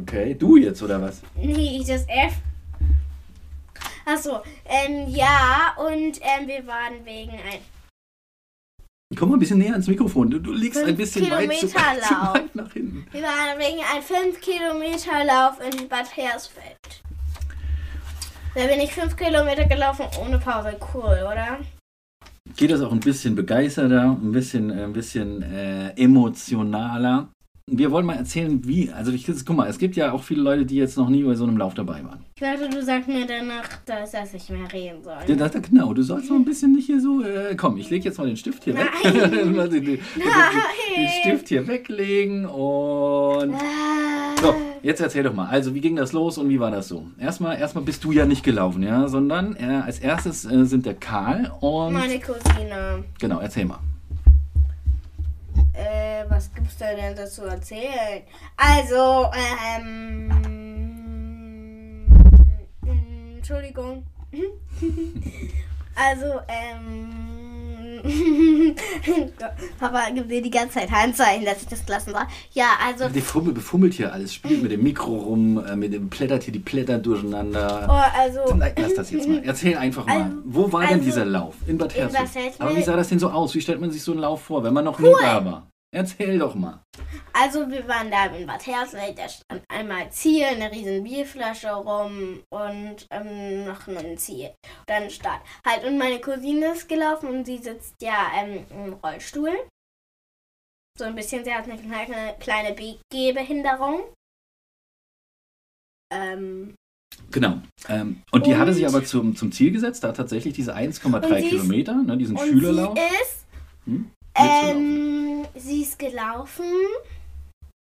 Okay, 0.00 0.34
du 0.34 0.56
jetzt 0.56 0.82
oder 0.82 1.02
was? 1.02 1.20
Nee, 1.34 1.84
das 1.86 2.04
F. 2.08 2.34
Achso, 4.04 4.40
ähm, 4.64 5.08
ja, 5.08 5.74
und 5.76 6.20
ähm, 6.20 6.46
wir 6.46 6.64
waren 6.66 7.04
wegen 7.04 7.32
ein. 7.32 7.58
Komm 9.16 9.30
mal 9.30 9.36
ein 9.36 9.40
bisschen 9.40 9.58
näher 9.58 9.72
ans 9.72 9.88
Mikrofon. 9.88 10.30
Du, 10.30 10.38
du 10.38 10.52
liegst 10.52 10.82
ein 10.82 10.96
bisschen 10.96 11.24
Kilometer 11.24 11.50
weit, 11.50 12.02
zu, 12.02 12.08
zu 12.08 12.14
weit 12.14 12.54
nach 12.54 12.72
hinten. 12.72 13.06
Wir 13.10 13.22
waren 13.22 13.58
wegen 13.58 13.82
einem 13.92 14.02
5 14.02 14.40
Kilometer 14.40 15.24
Lauf 15.24 15.58
in 15.60 15.88
Bad 15.88 16.16
Hersfeld. 16.16 17.02
Da 18.54 18.66
bin 18.66 18.80
ich 18.80 18.92
5 18.92 19.16
Kilometer 19.16 19.64
gelaufen 19.64 20.06
ohne 20.20 20.38
Pause. 20.38 20.76
Cool, 20.94 21.26
oder? 21.30 21.58
geht 22.56 22.70
das 22.70 22.80
auch 22.80 22.92
ein 22.92 23.00
bisschen 23.00 23.34
begeisterter, 23.34 24.10
ein 24.10 24.32
bisschen, 24.32 24.70
ein 24.70 24.92
bisschen 24.92 25.42
äh, 25.42 25.90
emotionaler. 25.96 27.28
Wir 27.68 27.90
wollen 27.90 28.06
mal 28.06 28.14
erzählen, 28.14 28.64
wie, 28.64 28.92
also 28.92 29.10
ich, 29.10 29.26
guck 29.26 29.56
mal, 29.56 29.68
es 29.68 29.78
gibt 29.78 29.96
ja 29.96 30.12
auch 30.12 30.22
viele 30.22 30.40
Leute, 30.40 30.64
die 30.64 30.76
jetzt 30.76 30.96
noch 30.96 31.08
nie 31.08 31.24
bei 31.24 31.34
so 31.34 31.42
einem 31.42 31.56
Lauf 31.56 31.74
dabei 31.74 32.04
waren. 32.04 32.24
Ich 32.36 32.40
dachte, 32.40 32.68
du 32.68 32.80
sagst 32.80 33.08
mir 33.08 33.26
danach, 33.26 33.68
dass, 33.84 34.12
dass 34.12 34.34
ich 34.34 34.48
mehr 34.50 34.72
reden 34.72 35.02
soll. 35.02 35.16
Ja, 35.26 35.34
das, 35.34 35.50
genau, 35.62 35.92
du 35.92 36.00
sollst 36.02 36.30
noch 36.30 36.36
ein 36.36 36.44
bisschen 36.44 36.74
nicht 36.74 36.86
hier 36.86 37.00
so, 37.00 37.24
äh, 37.24 37.56
komm, 37.56 37.76
ich 37.76 37.90
lege 37.90 38.04
jetzt 38.04 38.18
mal 38.18 38.28
den 38.28 38.36
Stift 38.36 38.62
hier 38.62 38.74
Nein. 38.74 38.86
weg. 39.02 39.30
den, 39.32 39.52
den, 39.52 39.70
den, 39.70 39.84
den, 39.84 41.08
Stift 41.22 41.48
hier 41.48 41.66
weglegen 41.66 42.46
und... 42.46 43.54
Ah. 43.54 44.40
So, 44.40 44.54
jetzt 44.84 45.00
erzähl 45.00 45.24
doch 45.24 45.34
mal. 45.34 45.48
Also, 45.48 45.74
wie 45.74 45.80
ging 45.80 45.96
das 45.96 46.12
los 46.12 46.38
und 46.38 46.48
wie 46.48 46.60
war 46.60 46.70
das 46.70 46.86
so? 46.86 47.08
Erstmal, 47.18 47.58
erstmal 47.58 47.82
bist 47.82 48.04
du 48.04 48.12
ja 48.12 48.26
nicht 48.26 48.44
gelaufen, 48.44 48.84
ja, 48.84 49.08
sondern 49.08 49.56
äh, 49.56 49.82
als 49.84 49.98
erstes 49.98 50.44
äh, 50.44 50.66
sind 50.66 50.86
der 50.86 50.94
Karl 50.94 51.50
und. 51.58 51.94
Meine 51.94 52.20
Cousine. 52.20 53.02
Genau, 53.18 53.40
erzähl 53.40 53.64
mal. 53.64 53.80
Was 56.28 56.52
gibt's 56.54 56.76
da 56.78 56.94
denn 56.94 57.14
dazu 57.14 57.42
erzählen? 57.44 58.22
Also, 58.56 59.30
ähm. 59.86 60.32
Entschuldigung. 63.36 64.04
also, 65.94 66.40
ähm. 66.48 67.12
Papa 69.80 70.10
gibt 70.14 70.28
mir 70.28 70.42
die 70.42 70.50
ganze 70.50 70.78
Zeit 70.78 70.90
Handzeichen, 70.90 71.44
dass 71.44 71.62
ich 71.62 71.68
das 71.68 71.86
lassen 71.88 72.12
soll. 72.12 72.22
Ja, 72.52 72.70
also. 72.84 73.08
Die 73.08 73.20
Fummel 73.20 73.52
befummelt 73.52 73.94
hier 73.94 74.12
alles, 74.12 74.34
spielt 74.34 74.62
mit 74.62 74.70
dem 74.70 74.82
Mikro 74.82 75.16
rum, 75.16 75.64
äh, 75.64 75.74
mit 75.76 75.92
dem 75.92 76.08
plättert 76.10 76.44
hier 76.44 76.52
die 76.52 76.58
Blätter 76.58 76.98
durcheinander. 76.98 77.86
Oh, 77.88 78.18
also. 78.20 78.54
Nein, 78.54 78.72
Lass 78.76 78.94
das 78.94 79.10
jetzt 79.10 79.28
mal. 79.28 79.42
Erzähl 79.44 79.76
einfach 79.76 80.06
mal. 80.06 80.22
Also- 80.22 80.36
Wo 80.44 80.72
war 80.72 80.82
denn 80.82 80.90
also, 80.94 81.04
dieser 81.04 81.24
Lauf? 81.24 81.54
In 81.66 81.78
Bad 81.78 81.94
Hersfeld. 81.96 82.54
Aber 82.60 82.76
wie 82.76 82.82
sah 82.82 82.96
das 82.96 83.08
denn 83.08 83.18
so 83.18 83.30
aus? 83.30 83.54
Wie 83.54 83.60
stellt 83.60 83.80
man 83.80 83.90
sich 83.90 84.02
so 84.02 84.12
einen 84.12 84.20
Lauf 84.20 84.42
vor, 84.42 84.62
wenn 84.62 84.74
man 84.74 84.84
noch 84.84 84.98
nie 84.98 85.06
Cool. 85.08 85.20
da 85.22 85.44
war? 85.44 85.66
Erzähl 85.94 86.38
doch 86.38 86.54
mal. 86.54 86.82
Also 87.32 87.70
wir 87.70 87.86
waren 87.88 88.10
da 88.10 88.26
in 88.26 88.46
Bad 88.46 88.66
Hersfeld, 88.66 89.18
da 89.18 89.28
stand 89.28 89.62
einmal 89.68 90.10
Ziel, 90.10 90.44
eine 90.44 90.70
riesen 90.70 91.04
Bierflasche 91.04 91.70
rum 91.72 92.42
und 92.50 93.06
ähm, 93.10 93.64
noch 93.64 93.86
ein 93.88 94.18
Ziel. 94.18 94.50
Dann 94.86 95.08
Start. 95.10 95.40
Halt, 95.64 95.84
und 95.84 95.96
meine 95.96 96.20
Cousine 96.20 96.72
ist 96.72 96.88
gelaufen 96.88 97.28
und 97.30 97.44
sie 97.46 97.58
sitzt 97.58 97.94
ja 98.02 98.30
ähm, 98.36 98.66
im 98.70 98.92
Rollstuhl. 98.94 99.54
So 100.98 101.04
ein 101.04 101.14
bisschen, 101.14 101.44
sie 101.44 101.54
hat 101.54 101.64
eine 101.68 101.78
kleine, 101.80 102.36
kleine 102.40 102.98
Gehbehinderung. 103.12 104.00
Ähm, 106.12 106.74
Genau. 107.30 107.60
Ähm, 107.88 108.22
und 108.30 108.46
die 108.46 108.52
Und- 108.52 108.58
hatte 108.58 108.74
sich 108.74 108.86
aber 108.86 109.02
zum, 109.04 109.34
zum 109.36 109.50
Ziel 109.50 109.72
gesetzt, 109.72 110.04
da 110.04 110.12
tatsächlich 110.12 110.52
diese 110.54 110.74
1,3 110.74 111.24
Und 111.26 111.34
sie 111.38 111.44
ist- 111.44 111.48
Kilometer, 111.50 111.94
ne, 111.94 112.16
diesen 112.18 112.36
und 112.36 112.46
Schülerlauf. 112.46 112.96
sie 112.96 113.22
ist, 113.22 113.46
Hm? 113.86 114.10
Ähm, 114.34 115.35
sie 115.56 115.82
ist 115.82 115.98
gelaufen. 115.98 116.70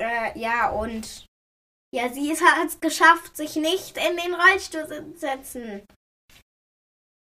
Äh, 0.01 0.37
ja, 0.39 0.69
und 0.71 1.25
ja, 1.95 2.09
sie 2.09 2.31
ist- 2.31 2.43
hat 2.43 2.67
es 2.67 2.79
geschafft, 2.79 3.37
sich 3.37 3.55
nicht 3.55 3.97
in 3.97 4.17
den 4.17 4.33
Rollstuhl 4.33 4.87
zu 4.87 5.13
setzen. 5.19 5.83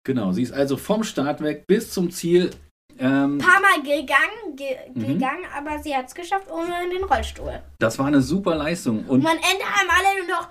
Genau, 0.07 0.33
sie 0.33 0.43
ist 0.43 0.53
also 0.53 0.77
vom 0.77 1.05
Start 1.05 1.41
weg 1.43 1.65
bis 1.67 1.93
zum 1.93 2.11
Ziel. 2.11 2.51
Ähm, 2.99 3.37
ein 3.37 3.39
paar 3.39 3.61
Mal 3.61 3.83
gegangen, 3.83 4.55
ge 4.57 4.77
Mhm. 4.95 5.07
gegangen, 5.07 5.47
aber 5.55 5.79
sie 5.83 5.97
hat 5.97 6.07
es 6.07 6.15
geschafft 6.15 6.51
ohne 6.51 6.85
in 6.85 6.91
den 6.91 7.05
Rollstuhl. 7.05 7.63
das 7.79 7.99
war 7.99 8.07
eine 8.07 8.21
super 8.21 8.55
Leistung. 8.57 8.99
Und 9.09 9.21
Und 9.21 9.27
am 9.27 9.37
Ende 9.39 9.65
haben 9.65 9.89
alle 9.91 10.19
nur 10.19 10.37
noch 10.37 10.49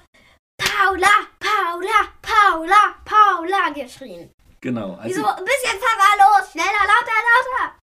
Paula, 0.57 1.07
Paula, 1.39 2.07
Paula, 2.21 2.95
Paula 3.05 3.69
geschrien. 3.73 4.31
genau, 4.59 4.97
Wieso? 5.03 5.23
also, 5.25 5.39
Ein 5.39 5.45
bisschen 5.45 5.79
los, 5.79 6.51
schneller, 6.51 6.83
lauter, 6.91 7.19
lauter. 7.29 7.77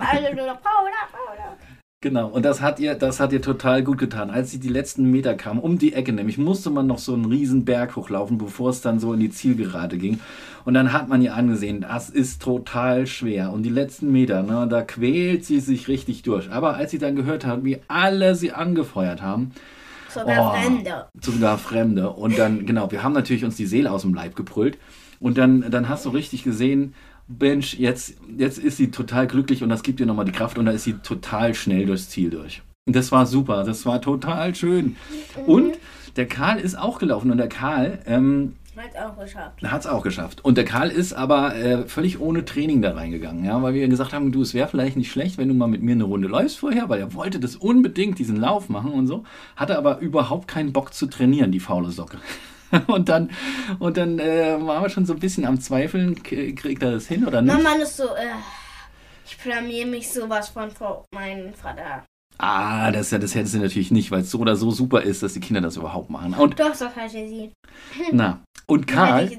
Alle 0.00 0.34
nur 0.34 0.46
noch 0.46 0.60
Paula, 0.62 1.08
Paula. 1.12 1.56
genau. 2.00 2.28
Und 2.28 2.44
das 2.44 2.60
hat 2.60 2.78
ihr, 2.80 2.94
das 2.94 3.20
hat 3.20 3.32
ihr 3.32 3.40
total 3.42 3.82
gut 3.82 3.98
getan. 3.98 4.30
Als 4.30 4.50
sie 4.50 4.60
die 4.60 4.68
letzten 4.68 5.10
Meter 5.10 5.34
kam, 5.34 5.58
um 5.58 5.78
die 5.78 5.94
Ecke 5.94 6.12
nämlich, 6.12 6.38
musste 6.38 6.70
man 6.70 6.86
noch 6.86 6.98
so 6.98 7.14
einen 7.14 7.24
riesen 7.26 7.64
Berg 7.64 7.96
hochlaufen, 7.96 8.38
bevor 8.38 8.70
es 8.70 8.80
dann 8.82 9.00
so 9.00 9.12
in 9.12 9.20
die 9.20 9.30
Zielgerade 9.30 9.96
ging. 9.98 10.20
Und 10.64 10.74
dann 10.74 10.92
hat 10.92 11.08
man 11.08 11.20
ihr 11.22 11.34
angesehen, 11.34 11.82
das 11.82 12.08
ist 12.10 12.40
total 12.42 13.06
schwer. 13.06 13.52
Und 13.52 13.62
die 13.64 13.70
letzten 13.70 14.10
Meter, 14.12 14.42
ne, 14.42 14.66
da 14.68 14.82
quält 14.82 15.44
sie 15.44 15.60
sich 15.60 15.88
richtig 15.88 16.22
durch. 16.22 16.50
Aber 16.50 16.74
als 16.76 16.90
sie 16.90 16.98
dann 16.98 17.16
gehört 17.16 17.44
hat, 17.44 17.64
wie 17.64 17.80
alle 17.88 18.34
sie 18.34 18.52
angefeuert 18.52 19.20
haben, 19.22 19.52
Sogar 20.08 20.54
Oh. 20.54 20.54
Fremde. 20.62 21.06
sogar 21.20 21.58
Fremde. 21.58 22.10
Und 22.10 22.38
dann, 22.38 22.66
genau, 22.66 22.90
wir 22.92 23.02
haben 23.02 23.14
natürlich 23.14 23.44
uns 23.44 23.56
die 23.56 23.66
Seele 23.66 23.90
aus 23.90 24.02
dem 24.02 24.14
Leib 24.14 24.36
gebrüllt. 24.36 24.78
Und 25.18 25.38
dann, 25.38 25.70
dann 25.72 25.88
hast 25.88 26.04
du 26.06 26.10
richtig 26.10 26.44
gesehen, 26.44 26.94
Mensch, 27.26 27.74
jetzt, 27.74 28.16
jetzt 28.36 28.58
ist 28.58 28.76
sie 28.76 28.90
total 28.90 29.26
glücklich 29.26 29.62
und 29.62 29.68
das 29.70 29.82
gibt 29.82 30.00
ihr 30.00 30.06
nochmal 30.06 30.26
die 30.26 30.32
Kraft 30.32 30.58
und 30.58 30.66
da 30.66 30.72
ist 30.72 30.84
sie 30.84 30.94
total 30.94 31.54
schnell 31.54 31.86
durchs 31.86 32.10
Ziel 32.10 32.30
durch. 32.30 32.62
Und 32.86 32.94
das 32.94 33.12
war 33.12 33.24
super, 33.24 33.64
das 33.64 33.86
war 33.86 34.02
total 34.02 34.54
schön. 34.54 34.96
Und 35.46 35.78
der 36.16 36.26
Karl 36.26 36.60
ist 36.60 36.78
auch 36.78 36.98
gelaufen 36.98 37.30
und 37.30 37.38
der 37.38 37.48
Karl 37.48 37.98
ähm, 38.06 38.56
Hat 38.76 38.96
auch 39.02 39.18
geschafft. 39.18 39.62
hat 39.62 39.80
es 39.80 39.86
auch 39.86 40.02
geschafft. 40.02 40.44
Und 40.44 40.58
der 40.58 40.66
Karl 40.66 40.90
ist 40.90 41.14
aber 41.14 41.56
äh, 41.56 41.86
völlig 41.86 42.20
ohne 42.20 42.44
Training 42.44 42.82
da 42.82 42.92
reingegangen, 42.92 43.42
ja, 43.44 43.62
weil 43.62 43.72
wir 43.72 43.88
gesagt 43.88 44.12
haben, 44.12 44.30
du, 44.30 44.42
es 44.42 44.52
wäre 44.52 44.68
vielleicht 44.68 44.98
nicht 44.98 45.10
schlecht, 45.10 45.38
wenn 45.38 45.48
du 45.48 45.54
mal 45.54 45.66
mit 45.66 45.82
mir 45.82 45.92
eine 45.92 46.04
Runde 46.04 46.28
läufst 46.28 46.58
vorher, 46.58 46.90
weil 46.90 47.00
er 47.00 47.14
wollte 47.14 47.40
das 47.40 47.56
unbedingt, 47.56 48.18
diesen 48.18 48.36
Lauf 48.36 48.68
machen 48.68 48.92
und 48.92 49.06
so, 49.06 49.24
hatte 49.56 49.78
aber 49.78 50.00
überhaupt 50.00 50.46
keinen 50.46 50.74
Bock 50.74 50.92
zu 50.92 51.06
trainieren, 51.06 51.52
die 51.52 51.60
faule 51.60 51.90
Socke. 51.90 52.18
Und 52.86 53.08
dann, 53.08 53.30
und 53.78 53.96
dann 53.96 54.18
äh, 54.18 54.56
waren 54.60 54.82
wir 54.82 54.88
schon 54.90 55.06
so 55.06 55.14
ein 55.14 55.20
bisschen 55.20 55.44
am 55.44 55.60
Zweifeln, 55.60 56.22
kriegt 56.22 56.82
er 56.82 56.92
das 56.92 57.06
hin 57.06 57.26
oder 57.26 57.42
nicht? 57.42 57.62
Mann 57.62 57.80
ist 57.80 57.96
so, 57.96 58.04
äh, 58.14 58.34
ich 59.26 59.38
blamier 59.38 59.86
mich 59.86 60.10
sowas 60.10 60.48
von 60.48 60.70
vor 60.70 61.04
meinem 61.12 61.54
Vater. 61.54 62.04
Ah, 62.38 62.90
das, 62.90 63.10
das 63.10 63.34
hätten 63.34 63.46
sie 63.46 63.58
natürlich 63.58 63.90
nicht, 63.90 64.10
weil 64.10 64.22
es 64.22 64.30
so 64.30 64.38
oder 64.38 64.56
so 64.56 64.70
super 64.70 65.02
ist, 65.02 65.22
dass 65.22 65.34
die 65.34 65.40
Kinder 65.40 65.60
das 65.60 65.76
überhaupt 65.76 66.10
machen. 66.10 66.34
Und, 66.34 66.58
Doch, 66.58 66.74
so 66.74 66.86
hatte 66.86 67.10
sie. 67.10 67.52
na, 68.12 68.42
und 68.66 68.86
Karl 68.86 69.30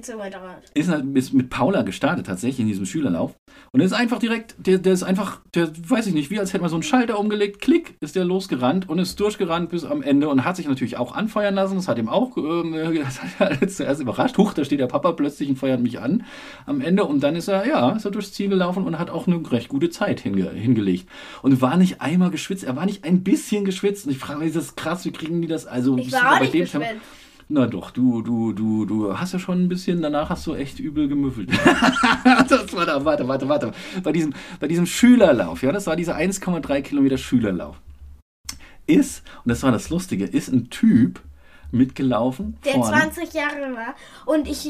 ist, 0.74 0.90
ist 0.90 1.34
mit 1.34 1.50
Paula 1.50 1.82
gestartet, 1.82 2.28
tatsächlich 2.28 2.60
in 2.60 2.68
diesem 2.68 2.86
Schülerlauf. 2.86 3.36
Und 3.72 3.80
er 3.80 3.88
ist 3.88 3.94
einfach 3.94 4.20
direkt, 4.20 4.56
der, 4.58 4.78
der 4.78 4.94
ist 4.94 5.04
einfach, 5.04 5.42
der 5.56 5.72
weiß 5.90 6.08
ich 6.08 6.14
nicht, 6.14 6.30
wie 6.30 6.40
als 6.40 6.54
hätte 6.54 6.62
man 6.62 6.70
so 6.70 6.76
einen 6.76 6.84
Schalter 6.84 7.20
umgelegt, 7.20 7.60
klick, 7.60 7.96
ist 8.02 8.16
der 8.16 8.24
losgerannt 8.24 8.88
und 8.88 9.00
ist 9.00 9.20
durchgerannt 9.20 9.70
bis 9.70 9.84
am 9.84 10.04
Ende 10.04 10.30
und 10.30 10.46
hat 10.46 10.58
sich 10.58 10.68
natürlich 10.68 10.98
auch 10.98 11.16
anfeuern 11.16 11.56
lassen. 11.56 11.76
Das 11.76 11.88
hat 11.88 11.98
ihm 11.98 12.08
auch, 12.08 12.38
ähm, 12.38 12.74
das 12.96 13.22
hat 13.40 13.62
er 13.62 13.68
zuerst 13.68 14.00
überrascht. 14.00 14.38
Huch, 14.38 14.54
da 14.54 14.64
steht 14.64 14.80
der 14.80 14.88
Papa 14.88 15.12
plötzlich 15.14 15.50
und 15.50 15.56
feuert 15.56 15.82
mich 15.82 16.00
an 16.00 16.24
am 16.68 16.80
Ende. 16.80 17.04
Und 17.06 17.24
dann 17.24 17.36
ist 17.36 17.48
er, 17.48 17.68
ja, 17.68 17.92
ist 17.92 18.06
er 18.06 18.12
durchs 18.12 18.32
Ziel 18.32 18.50
gelaufen 18.50 18.86
und 18.86 19.00
hat 19.00 19.10
auch 19.10 19.26
eine 19.26 19.42
recht 19.52 19.70
gute 19.70 19.90
Zeit 19.90 20.20
hinge 20.20 20.52
hingelegt. 20.52 21.10
Und 21.42 21.62
war 21.62 21.78
nicht 21.78 22.00
einmal 22.00 22.30
geschwitzt, 22.30 22.64
er 22.64 22.76
war 22.76 22.85
nicht 22.86 23.04
ein 23.04 23.24
bisschen 23.24 23.66
geschwitzt. 23.66 24.06
Und 24.06 24.12
ich 24.12 24.18
frage 24.18 24.40
mich, 24.40 24.50
ist 24.50 24.56
das 24.58 24.76
krass, 24.76 25.06
wie 25.06 25.12
kriegen 25.12 25.42
die 25.42 25.48
das? 25.48 25.66
Also, 25.66 25.98
Ich 25.98 26.12
war 26.12 26.40
bei 26.40 26.48
dem 26.48 26.66
Tempo- 26.66 26.88
na 27.48 27.68
doch, 27.68 27.92
du, 27.92 28.24
du, 28.24 28.54
du, 28.54 28.86
du 28.86 29.20
hast 29.20 29.34
ja 29.34 29.40
schon 29.40 29.64
ein 29.64 29.70
bisschen, 29.70 30.02
danach 30.02 30.30
hast 30.30 30.48
du 30.48 30.56
echt 30.56 30.80
übel 30.80 31.08
gemüffelt. 31.08 31.52
das 32.50 32.74
war 32.74 32.88
da, 32.88 33.06
warte, 33.06 33.28
warte, 33.28 33.48
warte. 33.48 33.72
Bei 34.02 34.12
diesem, 34.12 34.34
bei 34.60 34.68
diesem 34.68 34.88
Schülerlauf, 34.88 35.62
ja, 35.62 35.72
das 35.72 35.86
war 35.86 35.96
dieser 35.96 36.16
1,3 36.18 36.82
Kilometer 36.82 37.20
Schülerlauf. 37.20 37.76
Ist, 38.88 39.24
und 39.44 39.50
das 39.50 39.62
war 39.62 39.72
das 39.72 39.90
Lustige, 39.90 40.26
ist 40.26 40.48
ein 40.50 40.70
Typ 40.72 41.22
mitgelaufen. 41.72 42.58
Der 42.66 42.74
vorne. 42.74 42.98
20 43.12 43.34
Jahre 43.34 43.76
war. 43.76 43.96
Und 44.26 44.48
ich, 44.48 44.68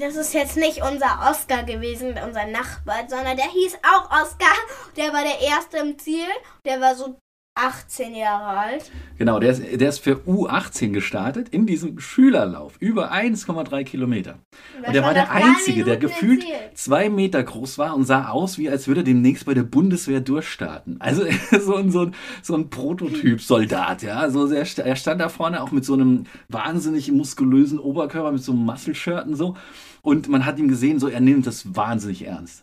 das 0.00 0.16
ist 0.16 0.34
jetzt 0.34 0.56
nicht 0.56 0.82
unser 0.82 1.30
Oscar 1.30 1.62
gewesen, 1.62 2.14
unser 2.26 2.46
Nachbar, 2.46 3.08
sondern 3.08 3.36
der 3.36 3.46
hieß 3.50 3.76
auch 3.82 4.10
Oscar. 4.10 4.54
Der 4.96 5.12
war 5.12 5.22
der 5.22 5.40
Erste 5.48 5.78
im 5.78 5.98
Ziel. 5.98 6.26
Der 6.64 6.80
war 6.80 6.94
so 6.94 7.16
18 7.58 8.14
Jahre 8.14 8.58
alt. 8.58 8.90
Genau, 9.18 9.40
der 9.40 9.50
ist, 9.50 9.62
der 9.80 9.88
ist 9.88 9.98
für 9.98 10.14
U18 10.26 10.92
gestartet 10.92 11.48
in 11.48 11.66
diesem 11.66 11.98
Schülerlauf. 11.98 12.76
Über 12.78 13.12
1,3 13.12 13.82
Kilometer. 13.84 14.38
Und 14.86 14.94
der 14.94 15.02
war 15.02 15.12
der 15.12 15.32
Einzige, 15.32 15.84
der 15.84 15.96
gefühlt 15.96 16.44
zwei 16.74 17.10
Meter 17.10 17.42
groß 17.42 17.78
war 17.78 17.96
und 17.96 18.04
sah 18.04 18.28
aus, 18.28 18.58
wie 18.58 18.70
als 18.70 18.86
würde 18.86 19.00
er 19.00 19.04
demnächst 19.04 19.44
bei 19.44 19.54
der 19.54 19.64
Bundeswehr 19.64 20.20
durchstarten. 20.20 21.00
Also 21.00 21.24
so 21.60 21.74
ein, 21.74 21.90
so 21.90 22.02
ein, 22.02 22.14
so 22.42 22.54
ein 22.54 22.70
Prototyp-Soldat, 22.70 24.02
ja. 24.02 24.30
So 24.30 24.46
sehr, 24.46 24.64
er 24.84 24.96
stand 24.96 25.20
da 25.20 25.28
vorne 25.28 25.62
auch 25.62 25.72
mit 25.72 25.84
so 25.84 25.94
einem 25.94 26.24
wahnsinnig 26.48 27.10
muskulösen 27.10 27.80
Oberkörper, 27.80 28.32
mit 28.32 28.42
so 28.42 28.52
einem 28.52 28.64
Muscle-Shirt 28.64 29.26
und 29.26 29.34
so. 29.34 29.56
Und 30.02 30.28
man 30.28 30.46
hat 30.46 30.58
ihm 30.58 30.68
gesehen, 30.68 31.00
so 31.00 31.08
er 31.08 31.20
nimmt 31.20 31.46
das 31.46 31.74
wahnsinnig 31.74 32.24
ernst. 32.24 32.62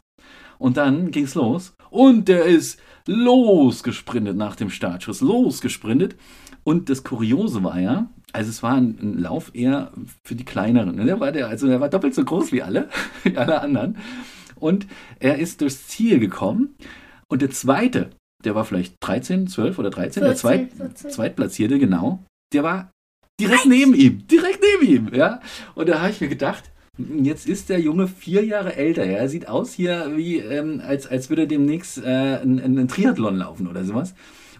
Und 0.58 0.78
dann 0.78 1.12
ging's 1.12 1.36
los. 1.36 1.75
Und 1.96 2.28
der 2.28 2.44
ist 2.44 2.78
losgesprintet 3.08 4.36
nach 4.36 4.58
dem 4.58 4.70
Startschuss. 4.70 5.22
Losgesprintet. 5.22 6.18
Und 6.66 6.90
das 6.90 7.06
Kuriose 7.06 7.64
war 7.64 7.80
ja, 7.80 8.10
also 8.34 8.50
es 8.50 8.62
war 8.62 8.74
ein, 8.74 8.98
ein 9.02 9.18
Lauf 9.18 9.52
eher 9.54 9.94
für 10.26 10.36
die 10.36 10.44
kleineren. 10.44 10.98
ne? 10.98 11.06
Der 11.06 11.22
war 11.22 11.32
der, 11.32 11.48
also 11.48 11.68
der 11.68 11.80
war 11.80 11.88
doppelt 11.88 12.14
so 12.14 12.26
groß 12.26 12.52
wie 12.52 12.62
alle, 12.62 12.90
wie 13.24 13.38
alle 13.38 13.62
anderen. 13.62 13.98
Und 14.56 14.88
er 15.22 15.40
ist 15.40 15.62
durchs 15.62 15.88
Ziel 15.88 16.20
gekommen. 16.20 16.76
Und 17.30 17.42
der 17.42 17.52
zweite, 17.52 18.10
der 18.44 18.56
war 18.56 18.66
vielleicht 18.66 18.96
13, 19.00 19.48
12 19.48 19.80
oder 19.80 19.90
13, 19.90 20.22
der 20.22 20.36
14, 20.36 20.42
Zweit, 20.42 20.74
14. 20.74 21.12
Zweitplatzierte, 21.12 21.80
genau, 21.80 22.26
der 22.52 22.64
war 22.64 22.92
direkt 23.40 23.68
neben 23.68 23.94
ihm. 23.94 24.28
Direkt 24.28 24.62
neben 24.62 24.92
ihm, 24.92 25.14
ja. 25.14 25.40
Und 25.76 25.88
da 25.88 26.02
habe 26.02 26.12
ich 26.12 26.20
mir 26.20 26.28
gedacht, 26.28 26.66
Jetzt 26.98 27.48
ist 27.48 27.70
der 27.70 27.80
Junge 27.80 28.08
vier 28.08 28.46
Jahre 28.46 28.76
älter. 28.76 29.06
Ja. 29.06 29.18
Er 29.18 29.30
sieht 29.30 29.48
aus 29.48 29.74
hier, 29.74 30.14
wie, 30.16 30.38
ähm, 30.38 30.82
als, 30.86 31.08
als 31.08 31.30
würde 31.30 31.44
er 31.44 31.48
demnächst 31.48 31.98
äh, 31.98 32.06
einen, 32.06 32.88
Triathlon 32.88 33.36
laufen 33.36 33.68
oder 33.68 33.84
sowas. 33.84 34.14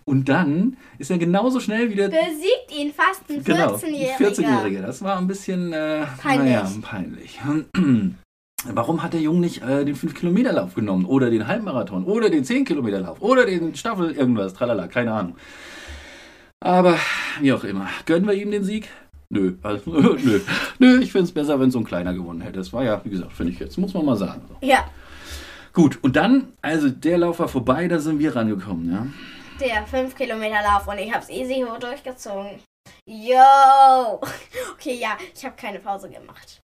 Und 0.04 0.30
dann 0.30 0.78
ist 1.00 1.10
er 1.10 1.18
genauso 1.18 1.60
schnell 1.60 1.90
wie 1.90 1.96
der 1.96 2.10
Besiegt 2.10 2.78
ihn 2.78 2.94
fast 2.94 3.22
ein 3.30 3.44
genau, 3.44 3.76
14-Jähriger. 3.76 4.18
14-Jährige. 4.18 4.82
Das 4.82 5.02
war 5.02 5.18
ein 5.18 5.28
bisschen 5.28 5.74
äh, 5.74 6.06
Peinlich. 6.22 6.54
Naja, 6.54 6.72
peinlich. 6.82 7.40
Warum 8.68 9.04
hat 9.04 9.14
der 9.14 9.22
Junge 9.22 9.40
nicht 9.42 9.64
äh, 9.64 9.86
den 9.86 9.96
5-Kilometer-Lauf 9.96 10.76
genommen? 10.76 11.06
Oder 11.06 11.30
den 11.30 11.48
Halbmarathon? 11.48 12.04
Oder 12.04 12.30
den 12.30 12.44
10-Kilometer-Lauf? 12.44 13.22
Oder 13.22 13.46
den 13.46 13.76
Staffel 13.76 14.12
irgendwas? 14.12 14.54
Tralala, 14.54 14.88
keine 14.88 15.14
Ahnung. 15.14 15.36
Aber 16.60 16.98
wie 17.42 17.54
auch 17.54 17.64
immer. 17.64 17.88
Gönnen 18.06 18.28
wir 18.28 18.34
ihm 18.34 18.52
den 18.52 18.64
Sieg? 18.64 18.90
Nö, 19.30 19.54
also, 19.64 19.92
nö. 20.24 20.40
Nö, 20.80 21.00
ich 21.02 21.12
finde 21.12 21.26
es 21.26 21.32
besser, 21.32 21.60
wenn 21.60 21.72
so 21.72 21.80
ein 21.80 21.86
kleiner 21.86 22.14
gewonnen 22.14 22.42
hätte. 22.42 22.60
Das 22.60 22.74
war 22.74 22.84
ja, 22.84 23.04
wie 23.04 23.10
gesagt, 23.10 23.34
finde 23.34 23.54
ich 23.54 23.60
jetzt, 23.60 23.78
muss 23.78 23.94
man 23.94 24.06
mal 24.06 24.18
sagen. 24.18 24.42
Ja, 24.62 24.86
Gut, 25.76 26.02
und 26.02 26.16
dann, 26.16 26.54
also 26.62 26.88
der 26.90 27.18
Lauf 27.18 27.40
war 27.40 27.50
vorbei, 27.50 27.90
da 27.90 28.00
sind 28.00 28.20
wir 28.20 28.34
rangekommen, 28.34 28.90
ja. 28.94 29.08
der 29.60 29.86
5 29.86 30.16
Kilometer 30.16 30.62
Lauf 30.64 30.88
und 30.88 30.98
ich 30.98 31.14
hab's 31.14 31.30
easy 31.30 31.66
hoch 31.68 31.78
durchgezogen. 31.80 32.62
Yo! 33.06 34.22
Okay, 34.74 34.96
ja, 34.96 35.18
ich 35.34 35.44
habe 35.44 35.56
keine 35.58 35.80
Pause 35.80 36.10
gemacht. 36.10 36.62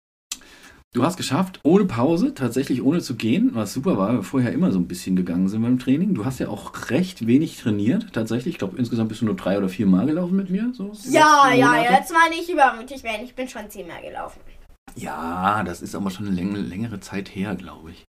Du 0.95 1.05
hast 1.05 1.19
geschafft, 1.19 1.61
ohne 1.65 1.85
Pause, 1.85 2.33
tatsächlich 2.33 2.83
ohne 2.83 3.03
zu 3.03 3.15
gehen, 3.15 3.51
was 3.53 3.75
super 3.75 3.99
war, 3.99 4.09
weil 4.09 4.17
wir 4.17 4.23
vorher 4.23 4.53
immer 4.53 4.73
so 4.73 4.79
ein 4.79 4.89
bisschen 4.89 5.17
gegangen 5.17 5.47
sind 5.49 5.61
beim 5.63 5.79
Training. 5.79 6.15
Du 6.15 6.25
hast 6.25 6.39
ja 6.41 6.49
auch 6.49 6.73
recht 6.89 7.27
wenig 7.27 7.59
trainiert, 7.61 8.07
tatsächlich. 8.15 8.55
Ich 8.55 8.59
glaube, 8.59 8.79
insgesamt 8.79 9.11
bist 9.11 9.21
du 9.21 9.27
nur 9.27 9.37
drei 9.37 9.59
oder 9.59 9.69
vier 9.69 9.85
Mal 9.87 10.07
gelaufen 10.07 10.35
mit 10.37 10.49
mir. 10.49 10.73
So, 10.73 10.93
Ja, 11.05 11.53
ja, 11.53 11.83
jetzt 11.83 12.11
mal 12.11 12.31
nicht 12.31 12.49
übermütig 12.49 13.03
werden. 13.03 13.21
Ich 13.25 13.35
bin 13.35 13.49
schon 13.49 13.69
zehnmal 13.69 14.01
gelaufen. 14.01 14.41
Ja, 14.95 15.63
das 15.63 15.83
ist 15.83 15.95
aber 15.95 16.11
schon 16.11 16.27
eine 16.27 16.35
läng 16.35 16.55
längere 16.55 16.99
Zeit 17.01 17.29
her, 17.35 17.55
glaube 17.55 17.91
ich. 17.91 18.05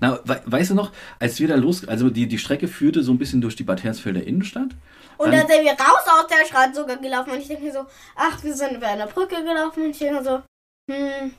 Na, 0.00 0.18
we 0.24 0.40
weißt 0.46 0.70
du 0.70 0.74
noch, 0.74 0.90
als 1.20 1.38
wir 1.38 1.48
da 1.48 1.56
los, 1.56 1.86
also 1.86 2.08
die, 2.08 2.26
die 2.26 2.38
Strecke 2.38 2.66
führte 2.66 3.02
so 3.02 3.12
ein 3.12 3.18
bisschen 3.18 3.42
durch 3.42 3.56
die 3.56 3.62
Bad 3.64 3.84
Hersfelder 3.84 4.24
Innenstadt. 4.26 4.70
Und 5.18 5.30
Dann- 5.30 5.40
dann 5.40 5.48
sind 5.48 5.64
wir 5.64 5.72
raus 5.72 6.06
aus 6.08 6.26
der 6.28 6.46
Stadt 6.46 6.74
sogar 6.74 6.96
gelaufen 6.96 7.30
und 7.32 7.38
ich 7.38 7.48
denke 7.48 7.62
mir 7.64 7.72
so, 7.74 7.80
ach, 8.16 8.42
wir 8.42 8.54
sind 8.54 8.72
über 8.72 8.86
eine 8.88 9.06
Brücke 9.06 9.36
gelaufen 9.44 9.84
und 9.84 9.90
ich 9.90 9.98
denke 9.98 10.14
mir 10.14 10.24
so, 10.24 10.42
hm, 10.90 11.32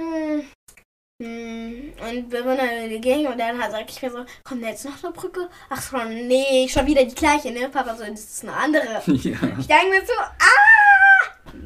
hm, 0.00 0.42
hm. 1.22 1.92
Und 1.98 2.30
wir 2.32 2.42
sind 2.44 2.58
dann 2.58 2.84
in 2.84 2.90
die 2.90 3.00
Gegend 3.00 3.28
und 3.28 3.38
dann 3.38 3.58
sag 3.58 3.90
ich 3.90 4.00
mir 4.00 4.10
so, 4.10 4.18
kommt 4.44 4.62
da 4.62 4.68
jetzt 4.68 4.84
noch 4.84 5.02
eine 5.02 5.12
Brücke? 5.12 5.48
Ach 5.68 5.80
so, 5.80 5.96
nee, 6.08 6.68
schon 6.68 6.86
wieder 6.86 7.04
die 7.04 7.14
gleiche, 7.14 7.50
ne? 7.50 7.68
Papa 7.68 7.96
so, 7.96 8.04
das 8.04 8.24
ist 8.24 8.44
eine 8.44 8.54
andere. 8.54 8.84
ja, 9.06 9.36
Ich 9.58 9.66
denke 9.66 9.90
mir 9.90 10.06
so, 10.06 10.12
ah! 10.20 10.78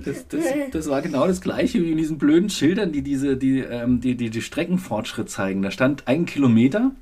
das, 0.04 0.26
das, 0.28 0.44
das 0.70 0.88
war 0.88 1.02
genau 1.02 1.26
das 1.26 1.40
gleiche 1.40 1.82
wie 1.82 1.92
in 1.92 1.98
diesen 1.98 2.18
blöden 2.18 2.50
Schildern, 2.50 2.92
die 2.92 3.02
diese, 3.02 3.36
die, 3.36 3.60
ähm, 3.60 4.00
die, 4.00 4.16
die, 4.16 4.30
die 4.30 4.42
Streckenfortschritt 4.42 5.30
zeigen. 5.30 5.62
Da 5.62 5.70
stand 5.70 6.08
ein 6.08 6.26
Kilometer 6.26 6.92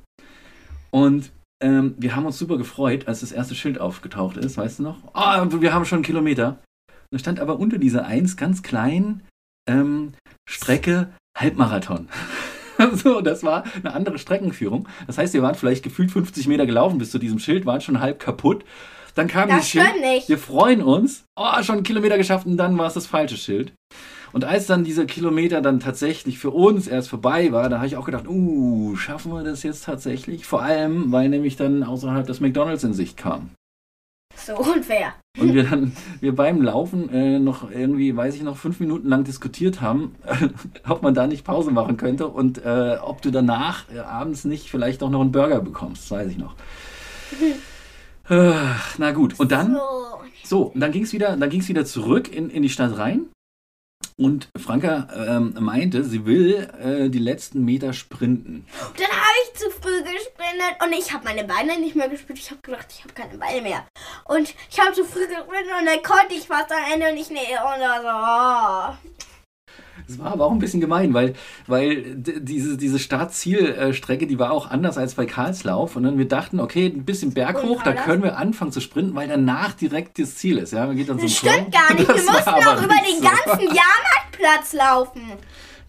und 0.90 1.30
ähm, 1.62 1.94
wir 1.98 2.16
haben 2.16 2.26
uns 2.26 2.38
super 2.38 2.58
gefreut, 2.58 3.06
als 3.06 3.20
das 3.20 3.32
erste 3.32 3.54
Schild 3.54 3.78
aufgetaucht 3.80 4.36
ist, 4.36 4.56
weißt 4.56 4.78
du 4.78 4.84
noch? 4.84 4.98
Ah, 5.14 5.46
wir 5.48 5.72
haben 5.72 5.84
schon 5.84 5.98
einen 5.98 6.04
Kilometer. 6.04 6.58
Und 6.88 7.12
da 7.12 7.18
stand 7.18 7.38
aber 7.38 7.58
unter 7.58 7.78
dieser 7.78 8.06
Eins 8.06 8.36
ganz 8.36 8.62
klein 8.62 9.22
ähm, 9.70 10.12
Strecke 10.48 11.10
Halbmarathon. 11.36 12.08
so, 12.92 13.20
das 13.20 13.42
war 13.42 13.64
eine 13.82 13.94
andere 13.94 14.18
Streckenführung. 14.18 14.88
Das 15.06 15.18
heißt, 15.18 15.34
ihr 15.34 15.42
wart 15.42 15.56
vielleicht 15.56 15.82
gefühlt 15.82 16.10
50 16.10 16.46
Meter 16.48 16.66
gelaufen 16.66 16.98
bis 16.98 17.10
zu 17.10 17.18
diesem 17.18 17.38
Schild, 17.38 17.66
wart 17.66 17.82
schon 17.82 18.00
halb 18.00 18.18
kaputt. 18.18 18.64
Dann 19.14 19.28
kam 19.28 19.48
Das 19.48 19.68
Schild. 19.68 20.00
nicht. 20.00 20.28
Wir 20.28 20.38
freuen 20.38 20.82
uns. 20.82 21.24
Oh, 21.36 21.62
schon 21.62 21.76
einen 21.76 21.84
Kilometer 21.84 22.16
geschafft 22.16 22.46
und 22.46 22.56
dann 22.56 22.78
war 22.78 22.86
es 22.86 22.94
das 22.94 23.06
falsche 23.06 23.36
Schild. 23.36 23.72
Und 24.32 24.44
als 24.44 24.66
dann 24.66 24.84
dieser 24.84 25.06
Kilometer 25.06 25.60
dann 25.60 25.80
tatsächlich 25.80 26.38
für 26.38 26.50
uns 26.50 26.86
erst 26.86 27.08
vorbei 27.08 27.50
war, 27.50 27.68
da 27.68 27.78
habe 27.78 27.88
ich 27.88 27.96
auch 27.96 28.04
gedacht, 28.04 28.28
uh, 28.28 28.94
schaffen 28.96 29.32
wir 29.32 29.42
das 29.42 29.64
jetzt 29.64 29.84
tatsächlich? 29.84 30.46
Vor 30.46 30.62
allem, 30.62 31.10
weil 31.10 31.28
nämlich 31.28 31.56
dann 31.56 31.82
außerhalb 31.82 32.26
das 32.26 32.40
McDonalds 32.40 32.84
in 32.84 32.92
Sicht 32.92 33.16
kam. 33.16 33.50
So 34.46 34.56
unfair. 34.56 35.14
Und 35.38 35.54
wir 35.54 35.64
dann, 35.64 35.92
wir 36.20 36.34
beim 36.34 36.60
Laufen 36.62 37.08
äh, 37.10 37.38
noch 37.38 37.70
irgendwie, 37.70 38.16
weiß 38.16 38.34
ich 38.34 38.42
noch, 38.42 38.56
fünf 38.56 38.80
Minuten 38.80 39.08
lang 39.08 39.22
diskutiert 39.24 39.80
haben, 39.80 40.14
ob 40.88 41.02
man 41.02 41.14
da 41.14 41.26
nicht 41.26 41.44
Pause 41.44 41.70
machen 41.70 41.96
könnte 41.96 42.26
und 42.26 42.64
äh, 42.64 42.96
ob 43.00 43.22
du 43.22 43.30
danach 43.30 43.84
äh, 43.94 43.98
abends 44.00 44.44
nicht 44.44 44.70
vielleicht 44.70 45.02
auch 45.02 45.10
noch 45.10 45.20
einen 45.20 45.32
Burger 45.32 45.60
bekommst, 45.60 46.10
weiß 46.10 46.30
ich 46.30 46.38
noch. 46.38 46.54
Äh, 48.28 48.52
Na 48.98 49.12
gut, 49.12 49.38
und 49.38 49.52
dann 49.52 49.74
So. 49.74 50.20
so, 50.44 50.62
und 50.74 50.80
dann 50.80 50.92
ging 50.92 51.02
es 51.04 51.12
wieder, 51.12 51.36
dann 51.36 51.50
ging's 51.50 51.68
wieder 51.68 51.84
zurück 51.84 52.32
in, 52.34 52.50
in 52.50 52.62
die 52.62 52.68
Stadt 52.68 52.96
rein. 52.98 53.26
Und 54.20 54.50
Franka 54.54 55.08
ähm, 55.16 55.54
meinte, 55.60 56.04
sie 56.04 56.26
will 56.26 56.68
äh, 56.78 57.08
die 57.08 57.18
letzten 57.18 57.64
Meter 57.64 57.94
sprinten. 57.94 58.66
Dann 58.98 59.08
habe 59.08 59.36
ich 59.44 59.58
zu 59.58 59.70
früh 59.70 60.02
gesprintet 60.02 60.76
und 60.84 60.92
ich 60.92 61.10
habe 61.14 61.24
meine 61.24 61.44
Beine 61.44 61.80
nicht 61.80 61.96
mehr 61.96 62.10
gespürt. 62.10 62.38
Ich 62.38 62.50
habe 62.50 62.60
gedacht, 62.60 62.88
ich 62.90 63.02
habe 63.02 63.14
keine 63.14 63.38
Beine 63.38 63.62
mehr. 63.62 63.86
Und 64.26 64.54
ich 64.70 64.78
habe 64.78 64.92
zu 64.92 65.06
früh 65.06 65.26
gesprintet 65.26 65.72
und 65.80 65.86
dann 65.86 66.02
konnte 66.02 66.34
ich 66.34 66.46
fast 66.46 66.70
am 66.70 66.92
Ende 66.92 67.14
nicht 67.14 67.30
mehr. 67.30 67.64
Und 67.64 69.00
so. 69.00 69.29
Das 70.06 70.18
war 70.18 70.32
aber 70.32 70.46
auch 70.46 70.52
ein 70.52 70.58
bisschen 70.58 70.80
gemein, 70.80 71.14
weil, 71.14 71.34
weil 71.66 72.14
diese, 72.16 72.76
diese 72.76 72.98
Start-Ziel-Strecke, 72.98 74.26
die 74.26 74.38
war 74.38 74.52
auch 74.52 74.70
anders 74.70 74.98
als 74.98 75.14
bei 75.14 75.26
Karlslauf. 75.26 75.96
Und 75.96 76.02
dann 76.04 76.18
wir 76.18 76.28
dachten, 76.28 76.60
okay, 76.60 76.86
ein 76.86 77.04
bisschen 77.04 77.32
berghoch, 77.32 77.82
da 77.82 77.92
können 77.92 78.22
wir 78.22 78.36
anfangen 78.36 78.72
zu 78.72 78.80
sprinten, 78.80 79.14
weil 79.14 79.28
danach 79.28 79.72
direkt 79.72 80.18
das 80.18 80.36
Ziel 80.36 80.58
ist. 80.58 80.72
Ja, 80.72 80.86
man 80.86 80.96
geht 80.96 81.08
dann 81.08 81.18
so 81.18 81.24
Das 81.24 81.36
stimmt 81.36 81.72
gar 81.72 81.94
nicht. 81.94 82.08
Das 82.08 82.24
Wir 82.24 82.32
mussten 82.32 82.48
auch 82.50 82.82
über 82.82 82.94
den 82.94 83.22
so. 83.22 83.28
ganzen 83.28 83.74
Jahrmarktplatz 83.74 84.72
laufen. 84.72 85.22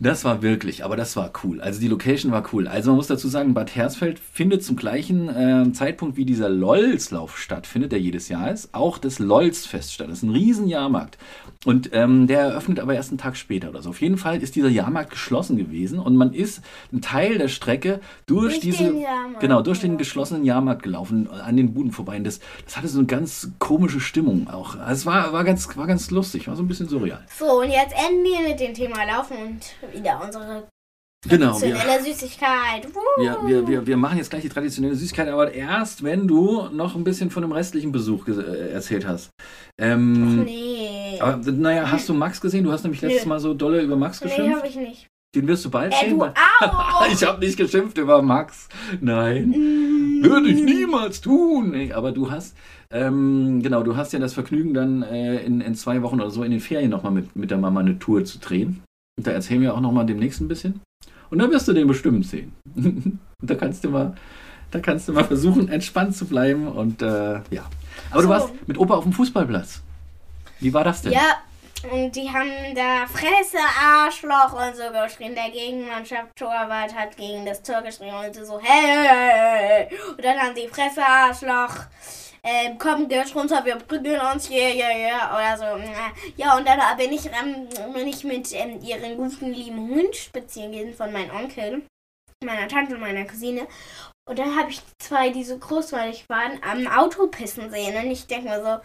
Das 0.04 0.26
war 0.26 0.42
wirklich, 0.42 0.84
aber 0.84 0.98
das 0.98 1.16
war 1.16 1.32
cool. 1.44 1.62
Also 1.62 1.80
die 1.80 1.88
Location 1.88 2.32
war 2.32 2.44
cool. 2.52 2.68
Also 2.68 2.90
man 2.90 2.98
muss 2.98 3.06
dazu 3.06 3.28
sagen, 3.28 3.54
Bad 3.54 3.76
Hersfeld 3.76 4.18
findet 4.18 4.64
zum 4.64 4.76
gleichen 4.76 5.30
äh, 5.30 5.72
Zeitpunkt 5.74 6.18
wie 6.18 6.26
dieser 6.26 6.50
Lolzlauf 6.50 7.38
stattfindet, 7.38 7.92
der 7.92 8.00
jedes 8.00 8.28
Jahr 8.28 8.50
ist, 8.50 8.74
auch 8.74 8.98
das 8.98 9.20
Lolzfest 9.20 9.94
statt. 9.94 10.10
Das 10.10 10.18
ist 10.18 10.24
ein 10.24 10.32
riesen 10.32 10.68
Jahrmarkt. 10.68 11.20
Und 11.66 11.92
ähm, 11.94 12.26
der 12.26 12.40
eröffnet 12.42 12.80
aber 12.80 12.96
erst 12.96 13.12
einen 13.12 13.20
Tag 13.20 13.38
später 13.38 13.70
oder 13.70 13.84
so. 13.84 13.92
Auf 13.92 14.02
jeden 14.02 14.18
Fall 14.18 14.42
ist 14.42 14.56
dieser 14.56 14.70
Jahrmarkt 14.70 15.12
geschlossen 15.12 15.56
gewesen 15.56 16.00
und 16.00 16.16
man 16.16 16.34
ist 16.34 16.62
einen 16.92 17.02
Teil 17.02 17.38
der 17.38 17.50
Strecke 17.50 18.00
durch, 18.26 18.54
Durch 18.54 18.60
diese, 18.62 18.92
genau, 19.40 19.62
durch 19.62 19.82
den 19.82 20.00
geschlossenen 20.00 20.44
Jahrmarkt 20.44 20.82
gelaufen, 20.82 21.30
an 21.30 21.56
den 21.56 21.76
Buden 21.76 21.92
vorbei. 21.92 22.18
Und 22.18 22.24
das, 22.24 22.40
das 22.66 22.78
hatte 22.78 22.88
so 22.88 22.98
eine 22.98 23.06
ganz 23.06 23.52
komische 23.60 24.00
Stimmung 24.00 24.48
auch. 24.50 24.80
Also 24.80 24.94
es 24.94 25.06
war, 25.06 25.32
war, 25.32 25.44
ganz, 25.44 25.78
war 25.78 25.86
ganz 25.86 26.10
lustig, 26.10 26.48
war 26.48 26.56
so 26.56 26.64
ein 26.64 26.68
bisschen 26.68 26.90
surreal. 26.90 27.24
So, 27.38 27.62
und 27.62 27.70
jetzt 27.70 27.94
enden 27.94 28.24
wir 28.24 28.50
mit 28.50 28.60
dem 28.60 28.74
Thema 28.74 29.06
Laufen 29.06 29.38
und 29.38 29.62
wieder 29.94 30.22
unsere 30.24 30.68
Genau, 31.30 31.54
wir, 31.62 31.76
traditionelle 31.76 32.04
Süßigkeit. 32.04 32.88
Woo! 32.96 33.22
wir, 33.24 33.38
wir, 33.46 33.68
wir, 33.68 33.86
wir 33.86 33.98
machen 33.98 34.18
jetzt 34.18 34.32
gleich 34.32 34.42
die 34.42 34.50
traditionelle 34.50 34.96
Süßigkeit, 34.96 35.28
aber 35.30 35.54
erst, 35.54 36.04
wenn 36.04 36.28
du 36.28 36.68
noch 36.74 36.96
ein 36.96 37.04
bisschen 37.04 37.30
von 37.30 37.44
dem 37.44 37.52
restlichen 37.52 37.92
Besuch 37.92 38.28
äh, 38.28 38.72
erzählt 38.72 39.06
hast. 39.08 39.30
Ähm, 39.80 40.44
Nee. 40.46 41.20
aber 41.22 41.52
naja, 41.52 41.92
hast 41.92 42.10
du 42.10 42.16
Max 42.16 42.42
gesehen? 42.42 42.64
Du 42.64 42.72
hast 42.72 42.82
nämlich 42.84 43.02
letztes 43.04 43.26
Nö. 43.26 43.30
Mal 43.30 43.40
so 43.40 43.54
dolle 43.54 43.82
über 43.84 43.96
Max 43.98 44.20
Nee, 44.22 44.30
geschimpft. 44.30 44.58
habe 44.58 44.68
ich 44.68 44.76
nicht. 44.76 45.08
Den 45.36 45.48
wirst 45.48 45.64
du 45.64 45.70
bald 45.70 45.94
Äh, 45.94 46.10
sehen. 46.10 46.22
auch! 46.22 47.08
ich 47.14 47.24
habe 47.24 47.40
nicht 47.40 47.56
geschimpft 47.56 48.00
über 48.00 48.24
Max. 48.24 48.68
Nein. 49.00 49.54
Würde 50.24 50.50
ich 50.50 50.64
niemals 50.64 51.22
tun. 51.22 51.70
Nee, 51.72 51.94
aber 51.94 52.12
du 52.14 52.32
hast, 52.32 52.58
ähm, 52.92 53.62
genau, 53.62 53.84
du 53.84 53.96
hast 53.96 54.12
ja 54.12 54.18
das 54.20 54.34
Vergnügen, 54.34 54.74
dann 54.74 55.04
äh, 55.04 55.38
in, 55.44 55.62
in 55.62 55.76
zwei 55.76 56.02
Wochen 56.02 56.20
oder 56.20 56.32
so 56.32 56.44
in 56.44 56.50
den 56.52 56.60
Ferien 56.62 56.90
nochmal 56.90 57.12
mit, 57.12 57.36
mit 57.36 57.52
der 57.52 57.60
Mama 57.60 57.80
eine 57.82 58.00
Tour 58.00 58.26
zu 58.26 58.40
drehen. 58.40 58.82
Und 59.22 59.28
da 59.28 59.34
erzählen 59.34 59.62
wir 59.62 59.76
auch 59.76 59.82
nochmal 59.82 60.08
demnächst 60.08 60.42
ein 60.42 60.48
bisschen. 60.48 60.82
Und 61.30 61.38
dann 61.38 61.52
wirst 61.52 61.68
du 61.68 61.74
den 61.74 61.86
bestimmt 61.88 62.26
sehen. 62.26 62.56
und 62.76 63.20
da 63.44 63.54
kannst 63.54 63.84
du 63.84 63.92
mal, 63.92 64.16
da 64.72 64.80
kannst 64.80 65.08
du 65.08 65.14
mal 65.14 65.24
versuchen, 65.24 65.70
entspannt 65.70 66.16
zu 66.16 66.26
bleiben 66.26 66.68
und 66.68 67.04
äh, 67.04 67.34
ja. 67.52 67.70
Aber 68.10 68.24
du 68.24 68.28
So. 68.28 68.30
warst 68.30 68.68
mit 68.68 68.80
Opa 68.80 68.96
auf 68.96 69.04
dem 69.04 69.14
Fußballplatz. 69.14 69.84
Wie 70.60 70.74
war 70.74 70.84
das 70.84 71.04
denn? 71.04 71.12
Ja, 71.12 71.38
und 71.92 72.16
die 72.16 72.28
haben 72.32 72.50
da 72.74 73.06
Fresse, 73.06 73.60
Arschloch 73.80 74.54
und 74.54 74.76
so 74.76 74.82
geschrien. 74.92 75.36
Der 75.36 75.52
Gegenmannschaft 75.52 76.36
Torwart 76.36 76.96
hat 76.96 77.16
gegen 77.16 77.46
das 77.46 77.62
Tor 77.62 77.84
geschrien 77.84 78.16
und 78.16 78.34
so, 78.34 78.60
hey! 78.60 79.88
Und 80.18 80.26
dann 80.26 80.40
haben 80.40 80.56
die 80.56 80.68
Fresse, 80.68 81.06
Arschloch. 81.06 81.86
Ähm, 82.44 82.78
komm, 82.80 83.08
geht 83.08 83.36
runter, 83.36 83.64
wir 83.64 83.76
prügeln 83.76 84.20
uns, 84.20 84.50
yeah, 84.50 84.74
yeah, 84.74 84.98
yeah, 84.98 85.36
oder 85.36 85.58
so. 85.58 85.92
Ja, 86.38 86.58
und 86.58 86.68
dann 86.68 86.80
bin 86.98 87.12
ich, 87.14 87.28
ähm, 87.28 87.70
bin 87.94 88.08
ich 88.08 88.24
mit 88.24 88.52
ähm, 88.54 88.82
ihren 88.82 89.16
guten 89.16 89.54
lieben 89.54 89.90
Hund 89.90 90.16
spazieren 90.16 90.72
gewesen 90.72 90.96
von 90.96 91.12
meinem 91.12 91.36
Onkel, 91.36 91.84
meiner 92.44 92.68
Tante 92.68 92.96
und 92.96 93.02
meiner 93.02 93.26
Cousine. 93.26 93.68
Und 94.28 94.40
dann 94.40 94.58
habe 94.58 94.72
ich 94.72 94.82
zwei, 95.00 95.30
die 95.30 95.44
so 95.44 95.58
großmäulig 95.58 96.28
waren, 96.30 96.60
am 96.64 96.88
Auto 96.88 97.28
pissen 97.28 97.70
sehen. 97.70 97.96
Und 98.04 98.10
ich 98.10 98.26
denke 98.26 98.50
mir 98.50 98.64
so, 98.64 98.82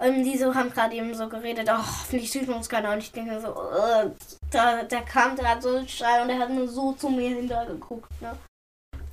und 0.00 0.24
die 0.24 0.38
so 0.38 0.54
haben 0.54 0.70
gerade 0.70 0.96
eben 0.96 1.14
so 1.14 1.28
geredet, 1.28 1.68
oh, 1.70 1.76
hoffentlich 1.76 2.34
man 2.46 2.56
uns 2.56 2.68
keiner. 2.68 2.92
Und 2.92 2.98
ich 2.98 3.12
denke 3.12 3.32
mir 3.32 3.40
so, 3.40 3.48
äh, 3.48 4.10
da, 4.50 4.82
da 4.82 5.00
kam 5.02 5.36
gerade 5.36 5.60
so 5.60 5.76
ein 5.76 5.88
Schrei 5.88 6.22
und 6.22 6.30
er 6.30 6.38
hat 6.38 6.50
nur 6.50 6.66
so 6.68 6.92
zu 6.92 7.10
mir 7.10 7.28
hintergeguckt. 7.28 8.10
Ne? 8.22 8.36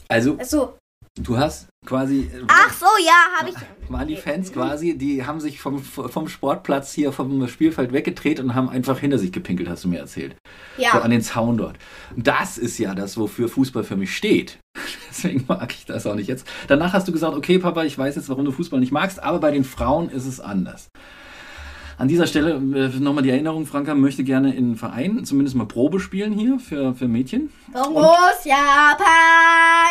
Also, 0.07 0.37
Achso. 0.39 0.77
Du 1.17 1.37
hast 1.37 1.67
quasi. 1.85 2.29
äh, 2.33 2.43
Ach 2.47 2.73
so, 2.73 2.85
ja, 3.05 3.39
habe 3.39 3.49
ich. 3.49 3.55
waren 3.91 4.07
die 4.07 4.15
Fans 4.17 4.51
quasi, 4.51 4.97
die 4.97 5.25
haben 5.25 5.39
sich 5.39 5.59
vom, 5.59 5.81
vom 5.81 6.27
Sportplatz 6.27 6.93
hier 6.93 7.11
vom 7.11 7.47
Spielfeld 7.47 7.93
weggedreht 7.93 8.39
und 8.39 8.55
haben 8.55 8.69
einfach 8.69 8.99
hinter 8.99 9.17
sich 9.17 9.31
gepinkelt, 9.31 9.69
hast 9.69 9.83
du 9.83 9.87
mir 9.87 9.99
erzählt. 9.99 10.35
So 10.77 10.83
Ja. 10.83 10.91
an 11.01 11.11
den 11.11 11.21
Zaun 11.21 11.57
dort. 11.57 11.77
Das 12.15 12.57
ist 12.57 12.77
ja 12.77 12.93
das, 12.95 13.17
wofür 13.17 13.49
Fußball 13.49 13.83
für 13.83 13.95
mich 13.95 14.15
steht. 14.15 14.59
Deswegen 15.09 15.45
mag 15.47 15.73
ich 15.73 15.85
das 15.85 16.05
auch 16.05 16.15
nicht 16.15 16.27
jetzt. 16.27 16.47
Danach 16.67 16.93
hast 16.93 17.07
du 17.07 17.11
gesagt, 17.11 17.35
okay, 17.35 17.57
Papa, 17.59 17.83
ich 17.83 17.97
weiß 17.97 18.15
jetzt, 18.15 18.29
warum 18.29 18.45
du 18.45 18.51
Fußball 18.51 18.79
nicht 18.79 18.91
magst, 18.91 19.21
aber 19.23 19.39
bei 19.39 19.51
den 19.51 19.63
Frauen 19.63 20.09
ist 20.09 20.25
es 20.25 20.39
anders. 20.39 20.89
An 21.99 22.07
dieser 22.07 22.27
Stelle 22.27 22.51
äh, 22.51 22.99
nochmal 22.99 23.23
die 23.23 23.31
Erinnerung, 23.31 23.65
Franka 23.65 23.95
möchte 23.95 24.23
gerne 24.23 24.53
in 24.53 24.75
Verein 24.75 25.25
zumindest 25.25 25.55
mal 25.55 25.65
Probe 25.65 25.99
spielen 25.99 26.31
hier 26.31 26.59
für, 26.59 26.93
für 26.93 27.07
Mädchen. 27.07 27.49
Borussia 27.73 28.95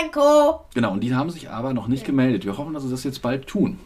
Pankow. 0.01 0.61
Genau, 0.75 0.93
und 0.93 1.01
die 1.01 1.15
haben 1.15 1.31
sich 1.31 1.51
aber 1.51 1.73
noch 1.75 1.89
nicht 1.89 2.05
gemeldet. 2.05 2.45
Wir 2.45 2.57
hoffen, 2.57 2.75
dass 2.75 2.85
sie 2.85 2.91
das 2.91 3.03
jetzt 3.03 3.23
bald 3.23 3.49
tun. 3.49 3.79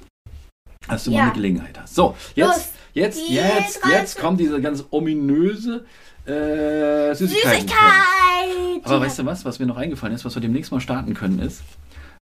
Dass 0.86 1.04
du 1.04 1.10
mal 1.12 1.16
Ja. 1.16 1.22
eine 1.24 1.32
Gelegenheit 1.32 1.78
hast. 1.80 1.94
So, 1.94 2.14
jetzt, 2.34 2.48
Los, 2.48 2.68
jetzt, 2.92 3.28
jetzt, 3.30 3.80
jetzt 3.90 4.18
kommt 4.18 4.38
diese 4.38 4.60
ganz 4.60 4.84
ominöse 4.90 5.86
äh. 6.26 7.14
Süßigkeit. 7.14 7.72
Aber 8.82 9.00
weißt 9.00 9.18
du 9.20 9.24
was, 9.26 9.46
was 9.46 9.58
mir 9.58 9.66
noch 9.66 9.76
eingefallen 9.78 10.14
ist, 10.14 10.26
was 10.26 10.34
wir 10.34 10.42
demnächst 10.42 10.72
mal 10.72 10.80
starten 10.80 11.14
können, 11.14 11.38
ist 11.38 11.62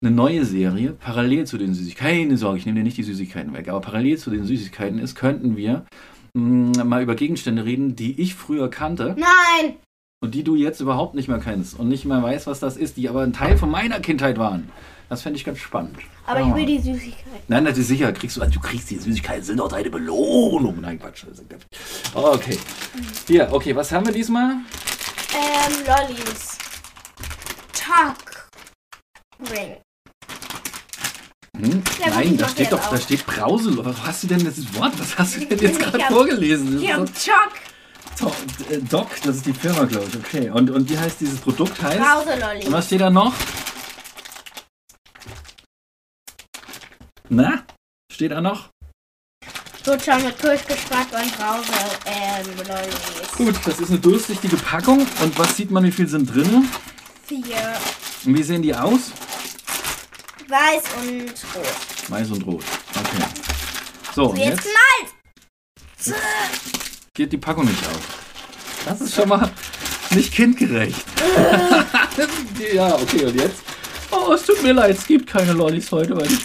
eine 0.02 0.10
neue 0.14 0.44
Serie, 0.44 0.92
parallel 0.92 1.46
zu 1.46 1.56
den 1.58 1.74
Süßigkeiten. 1.74 2.06
Keine 2.28 2.36
Sorge, 2.36 2.58
ich 2.58 2.66
nehme 2.66 2.78
dir 2.80 2.84
nicht 2.84 2.98
die 2.98 3.02
Süßigkeiten 3.02 3.54
weg, 3.54 3.68
aber 3.68 3.80
parallel 3.80 4.18
zu 4.18 4.30
den 4.30 4.44
Süßigkeiten 4.44 4.98
ist, 4.98 5.14
könnten 5.14 5.56
wir 5.56 5.86
mh, 6.34 6.84
mal 6.84 7.02
über 7.02 7.14
Gegenstände 7.14 7.64
reden, 7.64 7.96
die 7.96 8.20
ich 8.20 8.34
früher 8.34 8.68
kannte 8.70 9.16
Nein. 9.18 9.76
und 10.22 10.34
die 10.34 10.44
du 10.44 10.54
jetzt 10.54 10.80
überhaupt 10.80 11.14
nicht 11.14 11.28
mehr 11.28 11.38
kennst 11.38 11.78
und 11.78 11.88
nicht 11.88 12.04
mehr 12.04 12.22
weißt, 12.22 12.46
was 12.46 12.60
das 12.60 12.76
ist, 12.76 12.98
die 12.98 13.08
aber 13.08 13.22
ein 13.22 13.32
Teil 13.32 13.56
von 13.56 13.70
meiner 13.70 14.00
Kindheit 14.00 14.38
waren. 14.38 14.70
Das 15.08 15.22
fände 15.22 15.38
ich 15.38 15.44
ganz 15.44 15.58
spannend. 15.60 15.96
Aber 16.26 16.40
Ja. 16.40 16.48
ich 16.48 16.54
will 16.56 16.66
die 16.66 16.78
Süßigkeit. 16.80 17.42
Nein, 17.48 17.64
das 17.64 17.78
ist 17.78 17.86
sicher. 17.88 18.12
Kriegst 18.12 18.36
du, 18.36 18.42
also 18.42 18.52
du 18.52 18.60
kriegst 18.60 18.90
die 18.90 18.96
Süßigkeiten, 18.98 19.44
sind 19.44 19.60
doch 19.60 19.68
deine 19.68 19.88
Belohnung. 19.88 20.80
Nein, 20.80 20.98
Quatsch. 20.98 21.24
Okay. 22.12 22.58
Hier, 23.28 23.48
okay, 23.52 23.74
was 23.74 23.92
haben 23.92 24.04
wir 24.04 24.12
diesmal? 24.12 24.56
Ähm, 25.32 25.74
Lollis. 25.86 26.58
Tuck. 27.72 28.48
Ring. 29.52 29.76
Hm? 31.58 31.82
Ja, 32.00 32.10
Nein, 32.10 32.36
da 32.36 32.48
steht 32.48 32.72
doch, 32.72 32.80
da 32.90 32.96
auch. 32.96 33.00
steht 33.00 33.24
Brause. 33.26 33.72
Was 33.84 33.96
hast 34.04 34.22
du 34.24 34.26
denn 34.26 34.44
das 34.44 34.56
Wort? 34.74 34.92
Was 34.98 35.16
hast 35.18 35.36
du 35.36 35.46
denn 35.46 35.58
jetzt 35.58 35.78
gerade 35.78 36.00
vorgelesen? 36.08 36.80
Chuck. 36.80 37.50
so- 38.18 38.32
äh, 38.70 38.78
Doc, 38.78 39.08
das 39.24 39.36
ist 39.36 39.46
die 39.46 39.52
Firma, 39.54 39.84
glaube 39.84 40.06
ich. 40.08 40.16
Okay. 40.16 40.50
Und, 40.50 40.70
und 40.70 40.88
wie 40.90 40.98
heißt 40.98 41.20
dieses 41.20 41.38
Produkt? 41.40 41.80
Heißt? 41.82 41.98
Brause 41.98 42.38
Lollis. 42.38 42.66
Und 42.66 42.72
was 42.72 42.86
steht 42.86 43.00
da 43.00 43.10
noch? 43.10 43.32
Na? 47.28 47.62
Steht 48.12 48.30
da 48.32 48.40
noch? 48.40 48.68
Lutscher 49.86 50.18
mit 50.18 50.38
Kirschgeschmack 50.38 51.06
und 51.12 51.36
Brause 51.38 51.72
ähm, 52.06 52.46
Lollis. 52.68 53.32
Gut, 53.36 53.54
das 53.64 53.80
ist 53.80 53.90
eine 53.90 53.98
durchsichtige 54.00 54.56
Packung. 54.56 54.98
Und 55.22 55.38
was 55.38 55.56
sieht 55.56 55.70
man, 55.70 55.84
wie 55.84 55.92
viel 55.92 56.08
sind 56.08 56.34
drin? 56.34 56.68
Vier. 57.24 57.74
Und 58.24 58.36
wie 58.36 58.42
sehen 58.42 58.62
die 58.62 58.74
aus? 58.74 59.12
Weiß 60.48 60.82
und 61.00 61.28
rot. 61.54 62.10
Weiß 62.10 62.30
und 62.30 62.46
rot. 62.46 62.64
Okay. 62.96 63.24
So, 64.14 64.30
und 64.30 64.38
Jetzt 64.38 64.64
jetzt 64.64 64.68
knallt. 66.04 66.14
geht 67.14 67.32
die 67.32 67.36
Packung 67.36 67.64
nicht 67.66 67.86
auf. 67.88 68.24
Das 68.84 69.00
ist 69.00 69.14
schon 69.14 69.28
mal 69.28 69.50
nicht 70.10 70.32
kindgerecht. 70.32 71.04
ja, 72.74 72.94
okay, 72.94 73.24
und 73.24 73.34
jetzt? 73.34 73.62
Oh, 74.12 74.32
es 74.32 74.44
tut 74.44 74.62
mir 74.62 74.72
leid, 74.72 74.96
es 74.96 75.06
gibt 75.06 75.26
keine 75.26 75.52
Lollis 75.52 75.90
heute, 75.90 76.16
weil 76.16 76.26
ich... 76.26 76.38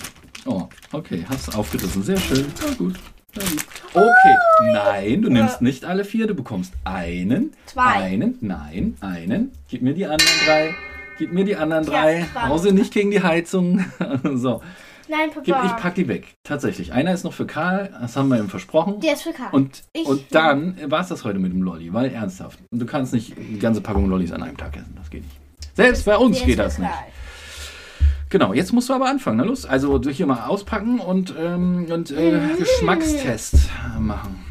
Oh, 0.45 0.67
okay, 0.91 1.23
hast 1.29 1.55
aufgerissen. 1.55 2.01
Sehr 2.01 2.17
schön. 2.17 2.51
Na 2.65 2.73
gut. 2.73 2.95
Na 3.35 3.43
gut. 3.43 3.65
Okay, 3.93 4.35
nein, 4.73 5.21
du 5.21 5.29
nimmst 5.29 5.61
nicht 5.61 5.85
alle 5.85 6.03
vier, 6.03 6.25
du 6.25 6.33
bekommst 6.33 6.73
einen. 6.83 7.53
Zwei. 7.67 7.93
Einen, 7.93 8.37
nein, 8.41 8.97
einen. 9.01 9.51
Gib 9.69 9.83
mir 9.83 9.93
die 9.93 10.05
anderen 10.05 10.33
drei. 10.45 10.75
Gib 11.21 11.33
mir 11.33 11.45
die 11.45 11.55
anderen 11.55 11.83
Ja, 11.85 11.91
drei. 12.01 12.25
zwei. 12.33 12.41
Hause 12.47 12.71
nicht 12.73 12.91
gegen 12.91 13.11
die 13.11 13.21
Heizung. 13.21 13.85
so, 14.33 14.61
Nein, 15.07 15.29
gib, 15.43 15.53
Papa. 15.53 15.65
ich 15.67 15.75
pack 15.83 15.93
die 15.93 16.07
weg. 16.07 16.33
Tatsächlich. 16.43 16.93
Einer 16.93 17.13
ist 17.13 17.23
noch 17.23 17.33
für 17.33 17.45
Karl, 17.45 17.91
das 18.01 18.15
haben 18.17 18.29
wir 18.29 18.39
ihm 18.39 18.49
versprochen. 18.49 18.99
Der 19.01 19.13
ist 19.13 19.21
für 19.21 19.31
Karl. 19.33 19.49
Und, 19.51 19.83
Ich- 19.93 20.07
und 20.07 20.23
dann 20.33 20.75
war 20.89 21.01
es 21.01 21.09
das 21.09 21.23
heute 21.23 21.37
mit 21.37 21.53
dem 21.53 21.61
Lolli, 21.61 21.93
weil 21.93 22.11
ernsthaft. 22.11 22.57
Und 22.71 22.79
du 22.79 22.87
kannst 22.87 23.13
nicht 23.13 23.37
eine 23.37 23.59
ganze 23.59 23.81
Packung 23.81 24.09
Lollis 24.09 24.31
an 24.31 24.41
einem 24.41 24.57
Tag 24.57 24.75
essen, 24.75 24.95
das 24.97 25.09
geht 25.11 25.21
nicht. 25.23 25.37
Selbst 25.75 26.05
bei 26.05 26.17
uns 26.17 26.39
Der 26.39 26.47
geht 26.47 26.57
das 26.59 26.75
für 26.77 26.81
nicht. 26.81 26.91
Karl. 26.91 27.03
Genau, 28.29 28.53
jetzt 28.53 28.71
musst 28.73 28.89
du 28.89 28.93
aber 28.93 29.09
anfangen, 29.09 29.37
na 29.37 29.43
los. 29.43 29.65
Also 29.65 29.99
durch 29.99 30.17
hier 30.17 30.25
mal 30.25 30.47
auspacken 30.47 30.99
und, 30.99 31.35
ähm, 31.37 31.85
und 31.91 32.09
äh, 32.11 32.31
Mhm. 32.31 32.57
Geschmackstest 32.57 33.69
machen. 33.99 34.43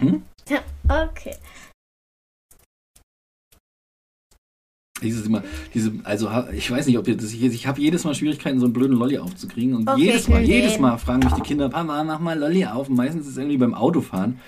Hm? 0.00 0.22
Ja, 0.48 0.58
Dieses 5.06 5.26
immer, 5.26 5.42
diese, 5.74 5.92
also 6.04 6.28
ich 6.52 6.70
weiß 6.70 6.86
nicht, 6.86 6.98
ob 6.98 7.06
ihr 7.08 7.16
das, 7.16 7.32
ich, 7.32 7.42
ich 7.42 7.66
habe 7.66 7.80
jedes 7.80 8.04
Mal 8.04 8.14
Schwierigkeiten, 8.14 8.58
so 8.60 8.66
einen 8.66 8.72
blöden 8.72 8.96
Lolli 8.96 9.18
aufzukriegen. 9.18 9.74
Und 9.74 9.88
Okay, 9.88 10.00
jedes 10.02 10.28
Mal, 10.28 10.42
jedes. 10.42 10.78
Mal 10.78 10.98
fragen 10.98 11.20
mich 11.24 11.32
die 11.34 11.40
Kinder, 11.42 11.68
Papa, 11.68 12.04
mach 12.04 12.18
mal 12.20 12.38
Lolli 12.38 12.64
auf. 12.66 12.88
Und 12.88 12.96
meistens 12.96 13.26
ist 13.26 13.32
es 13.32 13.38
irgendwie 13.38 13.56
beim 13.58 13.74
Autofahren. 13.74 14.38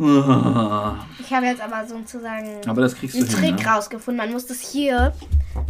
Ah, 0.00 0.96
Ich 1.20 1.32
habe 1.32 1.46
jetzt 1.46 1.60
aber 1.60 1.86
sozusagen 1.86 2.48
Aber 2.66 2.80
das 2.82 2.94
kriegst 2.94 3.14
du 3.14 3.20
einen 3.20 3.28
hin. 3.28 3.56
Trick 3.56 3.66
Ne? 3.66 3.70
rausgefunden. 3.72 4.16
Man 4.24 4.32
muss 4.32 4.46
das 4.46 4.60
hier, 4.60 5.12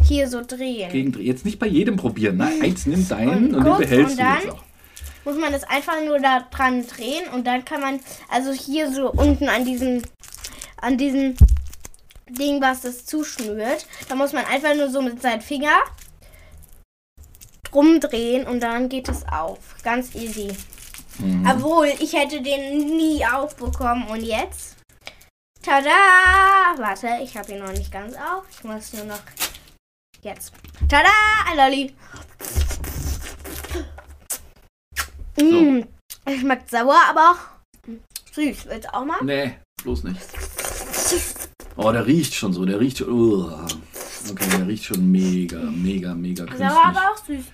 hier 0.07 0.27
so 0.27 0.41
drehen. 0.45 0.91
Gegen, 0.91 1.21
jetzt 1.21 1.45
nicht 1.45 1.59
bei 1.59 1.67
jedem 1.67 1.95
probieren. 1.97 2.37
Nein, 2.37 2.61
eins 2.61 2.85
nimm 2.85 3.07
deinen 3.07 3.53
Und 3.53 3.55
und, 3.55 3.65
den 3.65 3.77
behältst 3.77 4.11
und 4.17 4.19
du 4.19 4.33
jetzt 4.45 4.49
auch. 4.51 4.63
muss 5.25 5.37
man 5.37 5.51
das 5.51 5.63
einfach 5.65 5.95
nur 6.05 6.19
da 6.19 6.41
dran 6.49 6.83
drehen 6.87 7.23
und 7.33 7.45
dann 7.45 7.63
kann 7.65 7.81
man, 7.81 7.99
also 8.31 8.51
hier 8.51 8.91
so 8.91 9.11
unten 9.11 9.49
an 9.49 9.65
diesem, 9.65 10.01
an 10.81 10.97
diesem 10.97 11.35
Ding, 12.33 12.61
was 12.61 12.81
das 12.81 13.05
zuschnürt. 13.05 13.85
Da 14.09 14.15
muss 14.15 14.33
man 14.33 14.45
einfach 14.45 14.75
nur 14.75 14.89
so 14.89 15.01
mit 15.01 15.21
seinem 15.21 15.41
Finger 15.41 15.81
rumdrehen 17.73 18.47
und 18.47 18.61
dann 18.61 18.89
geht 18.89 19.09
es 19.09 19.25
auf. 19.27 19.75
Ganz 19.83 20.13
easy. 20.15 20.55
Mhm. 21.19 21.47
Obwohl, 21.49 21.87
ich 21.99 22.13
hätte 22.13 22.41
den 22.41 22.95
nie 22.97 23.25
aufbekommen. 23.25 24.07
Und 24.07 24.21
jetzt? 24.21 24.77
Tada! 25.61 26.75
Warte, 26.77 27.07
ich 27.23 27.37
habe 27.37 27.51
ihn 27.51 27.59
noch 27.59 27.71
nicht 27.71 27.91
ganz 27.91 28.15
auf. 28.15 28.43
Ich 28.49 28.63
muss 28.63 28.93
nur 28.93 29.05
noch... 29.05 29.21
Jetzt. 30.21 30.53
Tada! 30.89 31.09
Ein 31.49 31.57
Lolli. 31.57 31.93
Mm, 35.39 35.83
es 36.25 36.39
schmeckt 36.39 36.69
sauer, 36.69 36.99
aber 37.09 37.37
süß. 38.33 38.65
Willst 38.65 38.87
du 38.87 38.93
auch 38.93 39.05
mal? 39.05 39.23
Nee, 39.23 39.57
bloß 39.83 40.03
nicht. 40.03 40.21
Oh, 41.75 41.91
der 41.91 42.05
riecht 42.05 42.33
schon 42.35 42.53
so, 42.53 42.65
der 42.65 42.79
riecht 42.79 42.99
schon. 42.99 43.09
uah. 43.09 43.67
Okay, 44.29 44.45
der 44.57 44.67
riecht 44.67 44.85
schon 44.85 45.11
mega, 45.11 45.59
mega, 45.59 46.13
mega 46.13 46.45
künstlich. 46.45 46.69
Sauer, 46.69 46.85
aber 46.85 46.99
auch 47.13 47.25
süß. 47.25 47.45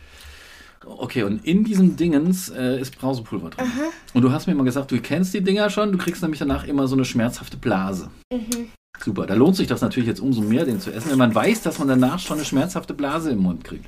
Okay, 0.86 1.24
und 1.24 1.46
in 1.46 1.64
diesem 1.64 1.96
Dingens 1.98 2.50
äh, 2.50 2.80
ist 2.80 2.98
Brausepulver 2.98 3.50
drin. 3.50 3.68
Und 4.14 4.22
du 4.22 4.32
hast 4.32 4.48
mir 4.48 4.56
mal 4.56 4.64
gesagt, 4.64 4.92
du 4.92 5.00
kennst 5.02 5.34
die 5.34 5.42
Dinger 5.42 5.70
schon, 5.70 5.92
du 5.92 5.98
kriegst 5.98 6.22
nämlich 6.22 6.40
danach 6.40 6.66
immer 6.66 6.88
so 6.88 6.96
eine 6.96 7.06
schmerzhafte 7.06 7.58
Blase. 7.58 8.10
Mhm. 8.32 8.70
Super, 9.04 9.26
da 9.28 9.34
lohnt 9.34 9.56
sich 9.56 9.68
das 9.68 9.82
natürlich 9.82 10.08
jetzt 10.08 10.20
umso 10.20 10.42
mehr, 10.42 10.66
den 10.66 10.80
zu 10.80 10.92
essen, 10.92 11.12
wenn 11.12 11.18
man 11.18 11.34
weiß, 11.34 11.62
dass 11.62 11.80
man 11.80 11.88
danach 11.88 12.20
schon 12.20 12.38
eine 12.38 12.46
schmerzhafte 12.46 12.94
Blase 12.94 13.32
im 13.32 13.40
Mund 13.40 13.64
kriegt. 13.64 13.86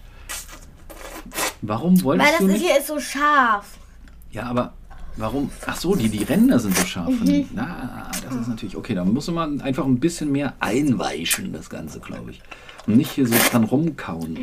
Warum 1.61 2.01
wolltest 2.03 2.27
Weil 2.27 2.31
das 2.37 2.39
du 2.39 2.47
ist 2.47 2.53
nicht? 2.53 2.65
hier 2.69 2.79
ist 2.79 2.87
so 2.87 2.99
scharf. 2.99 3.65
Ja, 4.31 4.43
aber 4.43 4.73
warum? 5.17 5.51
Ach 5.65 5.75
so, 5.77 5.95
die, 5.95 6.09
die 6.09 6.23
Ränder 6.23 6.59
sind 6.59 6.75
so 6.77 6.85
scharf. 6.85 7.09
Mhm. 7.09 7.45
Na, 7.53 8.09
das 8.31 8.41
ist 8.41 8.47
natürlich 8.47 8.77
okay. 8.77 8.95
Da 8.95 9.05
muss 9.05 9.29
man 9.29 9.61
einfach 9.61 9.85
ein 9.85 9.99
bisschen 9.99 10.31
mehr 10.31 10.53
einweichen, 10.59 11.53
das 11.53 11.69
Ganze, 11.69 11.99
glaube 11.99 12.31
ich. 12.31 12.41
Und 12.87 12.97
nicht 12.97 13.11
hier 13.11 13.27
so 13.27 13.35
dran 13.51 13.63
rumkauen. 13.63 14.37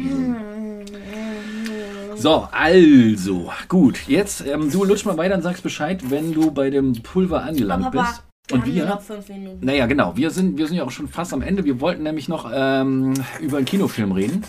So. 2.14 2.22
so, 2.22 2.48
also, 2.52 3.52
gut. 3.68 4.06
Jetzt, 4.06 4.46
ähm, 4.46 4.70
du 4.70 4.84
lutsch 4.84 5.04
mal 5.04 5.16
weiter 5.16 5.34
und 5.34 5.42
sagst 5.42 5.62
Bescheid, 5.62 6.10
wenn 6.10 6.32
du 6.32 6.50
bei 6.50 6.70
dem 6.70 6.92
Pulver 7.02 7.42
angelangt 7.42 7.86
Aber 7.86 8.02
bist. 8.02 8.22
Und 8.50 8.64
wir? 8.64 8.86
noch 8.86 9.02
fünf 9.02 9.28
Minuten. 9.28 9.64
Naja, 9.64 9.86
genau. 9.86 10.16
Wir 10.16 10.30
sind, 10.30 10.56
wir 10.56 10.66
sind 10.66 10.76
ja 10.76 10.84
auch 10.84 10.90
schon 10.90 11.08
fast 11.08 11.34
am 11.34 11.42
Ende. 11.42 11.64
Wir 11.64 11.80
wollten 11.80 12.02
nämlich 12.02 12.28
noch 12.28 12.50
ähm, 12.52 13.14
über 13.40 13.58
einen 13.58 13.66
Kinofilm 13.66 14.12
reden, 14.12 14.42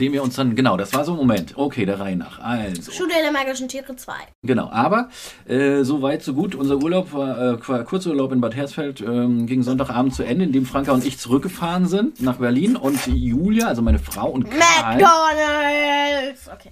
den 0.00 0.12
wir 0.12 0.22
uns 0.22 0.36
dann, 0.36 0.54
genau, 0.54 0.76
das 0.76 0.94
war 0.94 1.04
so 1.04 1.12
ein 1.12 1.18
Moment. 1.18 1.56
Okay, 1.56 1.86
der 1.86 2.00
Reihe 2.00 2.16
nach. 2.16 2.40
Also. 2.40 2.92
Schule 2.92 3.12
der 3.22 3.32
magischen 3.32 3.68
Tiere 3.68 3.94
2. 3.94 4.12
Genau, 4.42 4.70
aber 4.70 5.08
äh, 5.46 5.82
so 5.82 6.02
weit, 6.02 6.22
so 6.22 6.34
gut. 6.34 6.54
Unser 6.54 6.76
Urlaub 6.76 7.12
war 7.12 7.54
äh, 7.54 7.84
Kurzurlaub 7.84 8.32
in 8.32 8.40
Bad 8.40 8.54
Hersfeld 8.54 9.00
ähm, 9.00 9.46
ging 9.46 9.62
Sonntagabend 9.62 10.14
zu 10.14 10.22
Ende, 10.22 10.44
in 10.44 10.52
dem 10.52 10.66
Franka 10.66 10.92
und 10.92 11.04
ich 11.04 11.18
zurückgefahren 11.18 11.86
sind 11.86 12.20
nach 12.20 12.36
Berlin 12.36 12.76
und 12.76 13.06
Julia, 13.06 13.66
also 13.66 13.82
meine 13.82 13.98
Frau 13.98 14.28
und 14.30 14.44
Karl, 14.50 14.96
McDonalds! 14.96 16.48
Okay. 16.52 16.70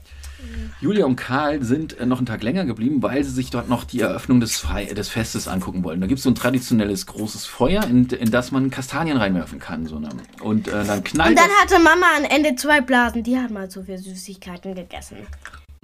Julia 0.81 1.07
und 1.07 1.17
Karl 1.17 1.63
sind 1.63 1.99
äh, 1.99 2.07
noch 2.07 2.19
einen 2.19 2.27
Tag 2.27 2.43
länger 2.43 2.65
geblieben, 2.65 3.03
weil 3.03 3.25
sie 3.25 3.31
sich 3.31 3.51
dort 3.51 3.69
noch 3.69 3.85
die 3.85 4.01
Eröffnung 4.01 4.41
des, 4.41 4.59
Fei 4.59 4.85
des 4.85 5.09
Festes 5.09 5.49
angucken 5.49 5.83
wollten. 5.85 6.01
Da 6.01 6.07
gibt 6.07 6.19
es 6.19 6.25
so 6.25 6.31
ein 6.31 6.35
traditionelles 6.35 7.07
großes 7.07 7.47
Feuer, 7.47 7.85
in, 7.85 8.07
in 8.07 8.31
das 8.31 8.53
man 8.53 8.71
Kastanien 8.71 9.17
reinwerfen 9.17 9.59
kann. 9.59 9.87
So 9.87 9.97
eine, 9.97 10.09
und 10.43 10.69
äh, 10.69 10.85
dann 10.85 11.03
knallt 11.03 11.31
Und 11.31 11.39
dann 11.39 11.51
hatte 11.63 11.83
Mama 11.83 12.07
am 12.19 12.25
Ende 12.25 12.55
zwei 12.57 12.81
Blasen. 12.81 13.23
Die 13.23 13.39
hat 13.39 13.51
mal 13.51 13.71
so 13.71 13.83
viel 13.83 13.99
Süßigkeiten 13.99 14.75
gegessen. 14.75 15.19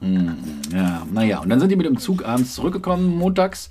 Mm, 0.01 0.31
Ja, 0.73 1.07
naja, 1.11 1.39
und 1.39 1.49
dann 1.49 1.61
sind 1.61 1.71
die 1.71 1.77
mit 1.77 1.87
dem 1.87 1.99
Zug 1.99 2.25
abends 2.25 2.55
zurückgekommen, 2.55 3.07
montags. 3.07 3.71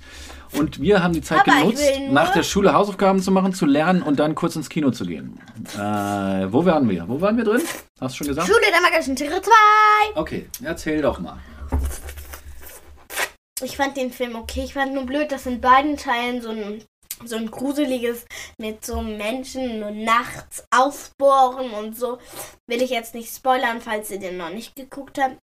Und 0.54 0.80
wir 0.80 1.02
haben 1.02 1.14
die 1.14 1.22
Zeit 1.22 1.40
Aber 1.40 1.60
genutzt, 1.60 1.82
nach 2.10 2.32
der 2.32 2.42
Schule 2.42 2.74
Hausaufgaben 2.74 3.22
zu 3.22 3.30
machen, 3.30 3.54
zu 3.54 3.64
lernen 3.66 4.02
und 4.02 4.18
dann 4.18 4.34
kurz 4.34 4.54
ins 4.56 4.68
Kino 4.68 4.90
zu 4.90 5.06
gehen. 5.06 5.40
Äh, 5.74 5.78
wo 5.78 6.64
waren 6.64 6.88
wir? 6.88 7.08
Wo 7.08 7.20
waren 7.20 7.36
wir 7.36 7.44
drin? 7.44 7.62
Hast 8.00 8.14
du 8.14 8.18
schon 8.18 8.26
gesagt? 8.28 8.48
Schule 8.48 8.66
der 8.70 8.80
magischen 8.80 9.16
Tiere 9.16 9.40
2. 9.40 9.50
Okay, 10.14 10.48
erzähl 10.62 11.00
doch 11.00 11.18
mal. 11.20 11.38
Ich 13.62 13.76
fand 13.76 13.96
den 13.96 14.12
Film 14.12 14.34
okay. 14.34 14.64
Ich 14.64 14.74
fand 14.74 14.92
nur 14.92 15.06
blöd, 15.06 15.32
dass 15.32 15.46
in 15.46 15.60
beiden 15.60 15.96
Teilen 15.96 16.42
so 16.42 16.50
ein, 16.50 16.84
so 17.24 17.36
ein 17.36 17.50
gruseliges 17.50 18.26
mit 18.58 18.84
so 18.84 19.00
Menschen 19.00 19.80
nur 19.80 19.92
nachts 19.92 20.64
aufbohren 20.70 21.70
und 21.70 21.96
so. 21.96 22.18
Will 22.66 22.82
ich 22.82 22.90
jetzt 22.90 23.14
nicht 23.14 23.34
spoilern, 23.34 23.80
falls 23.80 24.10
ihr 24.10 24.18
den 24.18 24.36
noch 24.36 24.50
nicht 24.50 24.76
geguckt 24.76 25.18
habt. 25.18 25.38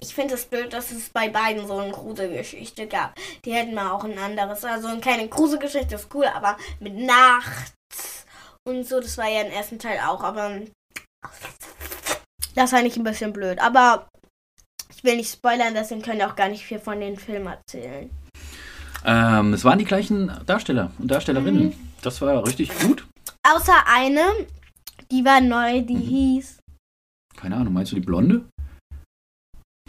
Ich 0.00 0.14
finde 0.14 0.34
es 0.34 0.44
blöd, 0.46 0.72
dass 0.72 0.90
es 0.90 1.08
bei 1.10 1.28
beiden 1.28 1.66
so 1.66 1.78
eine 1.78 1.92
Gruselgeschichte 1.92 2.86
gab. 2.86 3.14
Die 3.44 3.52
hätten 3.52 3.74
mal 3.74 3.90
auch 3.92 4.04
ein 4.04 4.18
anderes. 4.18 4.64
Also 4.64 4.88
keine 5.00 5.28
Gruselgeschichte 5.28 5.94
ist 5.94 6.08
cool, 6.14 6.26
aber 6.26 6.56
mit 6.80 6.94
nachts 6.96 8.24
und 8.66 8.86
so. 8.86 9.00
Das 9.00 9.16
war 9.18 9.28
ja 9.28 9.42
im 9.42 9.52
ersten 9.52 9.78
Teil 9.78 10.00
auch, 10.06 10.22
aber 10.22 10.60
das 12.54 12.70
fand 12.70 12.86
ich 12.86 12.96
ein 12.96 13.04
bisschen 13.04 13.32
blöd. 13.32 13.58
Aber 13.60 14.08
ich 14.94 15.04
will 15.04 15.16
nicht 15.16 15.30
spoilern, 15.32 15.74
deswegen 15.74 16.02
könnt 16.02 16.18
ihr 16.20 16.28
auch 16.28 16.36
gar 16.36 16.48
nicht 16.48 16.64
viel 16.64 16.78
von 16.78 17.00
den 17.00 17.16
Filmen 17.16 17.46
erzählen. 17.46 18.10
Ähm, 19.04 19.52
es 19.52 19.64
waren 19.64 19.78
die 19.78 19.84
gleichen 19.84 20.32
Darsteller 20.46 20.90
und 20.98 21.08
Darstellerinnen. 21.10 21.66
Mhm. 21.68 21.90
Das 22.02 22.20
war 22.20 22.44
richtig 22.46 22.76
gut. 22.80 23.06
Außer 23.48 23.74
eine, 23.86 24.22
die 25.12 25.24
war 25.24 25.40
neu, 25.40 25.82
die 25.82 25.94
Mhm. 25.94 26.00
hieß. 26.00 26.58
Keine 27.36 27.56
Ahnung, 27.56 27.74
meinst 27.74 27.92
du 27.92 27.96
die 27.96 28.00
Blonde? 28.00 28.46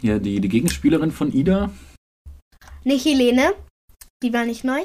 Ja, 0.00 0.18
die, 0.18 0.40
die 0.40 0.48
Gegenspielerin 0.48 1.10
von 1.10 1.32
Ida. 1.32 1.70
Nicht 2.84 3.04
Helene. 3.04 3.52
Die 4.22 4.32
war 4.32 4.44
nicht 4.44 4.64
neu. 4.64 4.80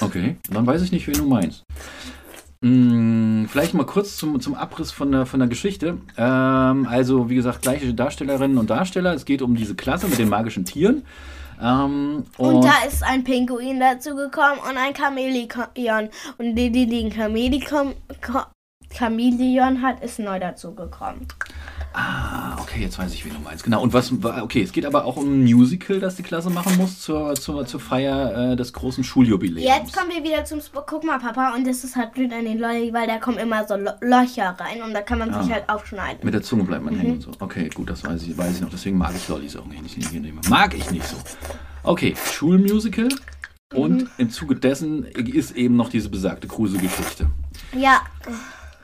Okay, 0.00 0.36
dann 0.50 0.66
weiß 0.66 0.82
ich 0.82 0.92
nicht, 0.92 1.06
wen 1.06 1.14
du 1.14 1.26
meinst. 1.26 1.62
Hm, 2.64 3.46
vielleicht 3.50 3.74
mal 3.74 3.84
kurz 3.84 4.16
zum, 4.16 4.40
zum 4.40 4.54
Abriss 4.54 4.90
von 4.90 5.12
der, 5.12 5.26
von 5.26 5.40
der 5.40 5.48
Geschichte. 5.48 5.98
Ähm, 6.16 6.86
also, 6.88 7.28
wie 7.28 7.34
gesagt, 7.34 7.62
gleiche 7.62 7.92
Darstellerinnen 7.94 8.58
und 8.58 8.70
Darsteller. 8.70 9.14
Es 9.14 9.24
geht 9.24 9.42
um 9.42 9.54
diese 9.54 9.74
Klasse 9.74 10.08
mit 10.08 10.18
den 10.18 10.28
magischen 10.28 10.64
Tieren. 10.64 11.04
Ähm, 11.62 12.24
Und, 12.36 12.64
da 12.64 12.84
ist 12.86 13.02
ein 13.02 13.24
Pinguin 13.24 13.80
dazu 13.80 14.14
gekommen 14.14 14.58
und 14.68 14.76
ein 14.76 14.94
Chamäleon. 14.94 16.08
Und 16.38 16.54
die, 16.54 16.70
die 16.70 16.86
den 16.86 17.10
Chamäleon, 17.12 17.94
Cha- 18.20 18.50
Chamäleon 18.92 19.80
hat, 19.80 20.02
ist 20.02 20.18
neu 20.18 20.38
dazu 20.38 20.74
gekommen. 20.74 21.26
Ah, 21.98 22.58
okay, 22.60 22.82
jetzt 22.82 22.98
weiß 22.98 23.14
ich, 23.14 23.24
wen 23.24 23.32
du 23.32 23.40
meinst. 23.40 23.64
Genau. 23.64 23.80
Und 23.82 23.94
was 23.94 24.12
okay, 24.12 24.60
es 24.62 24.72
geht 24.72 24.84
aber 24.84 25.06
auch 25.06 25.16
um 25.16 25.24
ein 25.24 25.44
Musical, 25.44 25.98
das 25.98 26.16
die 26.16 26.22
Klasse 26.22 26.50
machen 26.50 26.76
muss 26.76 27.00
zur, 27.00 27.34
zur, 27.36 27.64
zur 27.66 27.80
Feier 27.80 28.52
äh, 28.52 28.56
des 28.56 28.74
großen 28.74 29.02
Schuljubiläums. 29.02 29.66
Jetzt 29.66 29.96
kommen 29.96 30.10
wir 30.10 30.22
wieder 30.22 30.44
zum 30.44 30.58
Sp 30.60 30.84
Guck 30.86 31.04
mal, 31.04 31.18
Papa. 31.18 31.54
Und 31.54 31.66
das 31.66 31.84
ist 31.84 31.96
halt 31.96 32.12
blöd 32.12 32.32
an 32.34 32.44
den 32.44 32.58
Lolli, 32.58 32.92
weil 32.92 33.06
da 33.06 33.16
kommen 33.16 33.38
immer 33.38 33.66
so 33.66 33.76
Lo 33.76 33.92
Löcher 34.02 34.54
rein 34.60 34.82
und 34.82 34.92
da 34.92 35.00
kann 35.00 35.18
man 35.18 35.30
sich 35.42 35.50
Ah. 35.50 35.54
halt 35.54 35.68
aufschneiden. 35.70 36.20
Mit 36.22 36.34
der 36.34 36.42
Zunge 36.42 36.64
bleibt 36.64 36.84
man 36.84 36.92
Mhm. 36.94 36.98
hängen 37.00 37.12
und 37.14 37.22
so. 37.22 37.30
Okay, 37.40 37.70
gut, 37.74 37.88
das 37.88 38.04
weiß 38.04 38.22
ich, 38.24 38.36
weiß 38.36 38.56
ich 38.56 38.60
noch. 38.60 38.70
Deswegen 38.70 38.98
mag 38.98 39.14
ich 39.16 39.26
Lollis 39.28 39.54
nicht, 39.54 39.96
nicht, 39.96 40.12
nicht. 40.12 40.50
Mag 40.50 40.74
ich 40.76 40.90
nicht 40.90 41.06
so. 41.06 41.16
Okay, 41.82 42.14
Schulmusical. 42.30 43.08
Und 43.74 44.02
Mhm. 44.02 44.08
im 44.18 44.30
Zuge 44.30 44.54
dessen 44.54 45.04
ist 45.06 45.52
eben 45.56 45.76
noch 45.76 45.88
diese 45.88 46.08
besagte 46.10 46.46
Kruse-Geschichte. 46.46 47.28
Ja, 47.72 48.00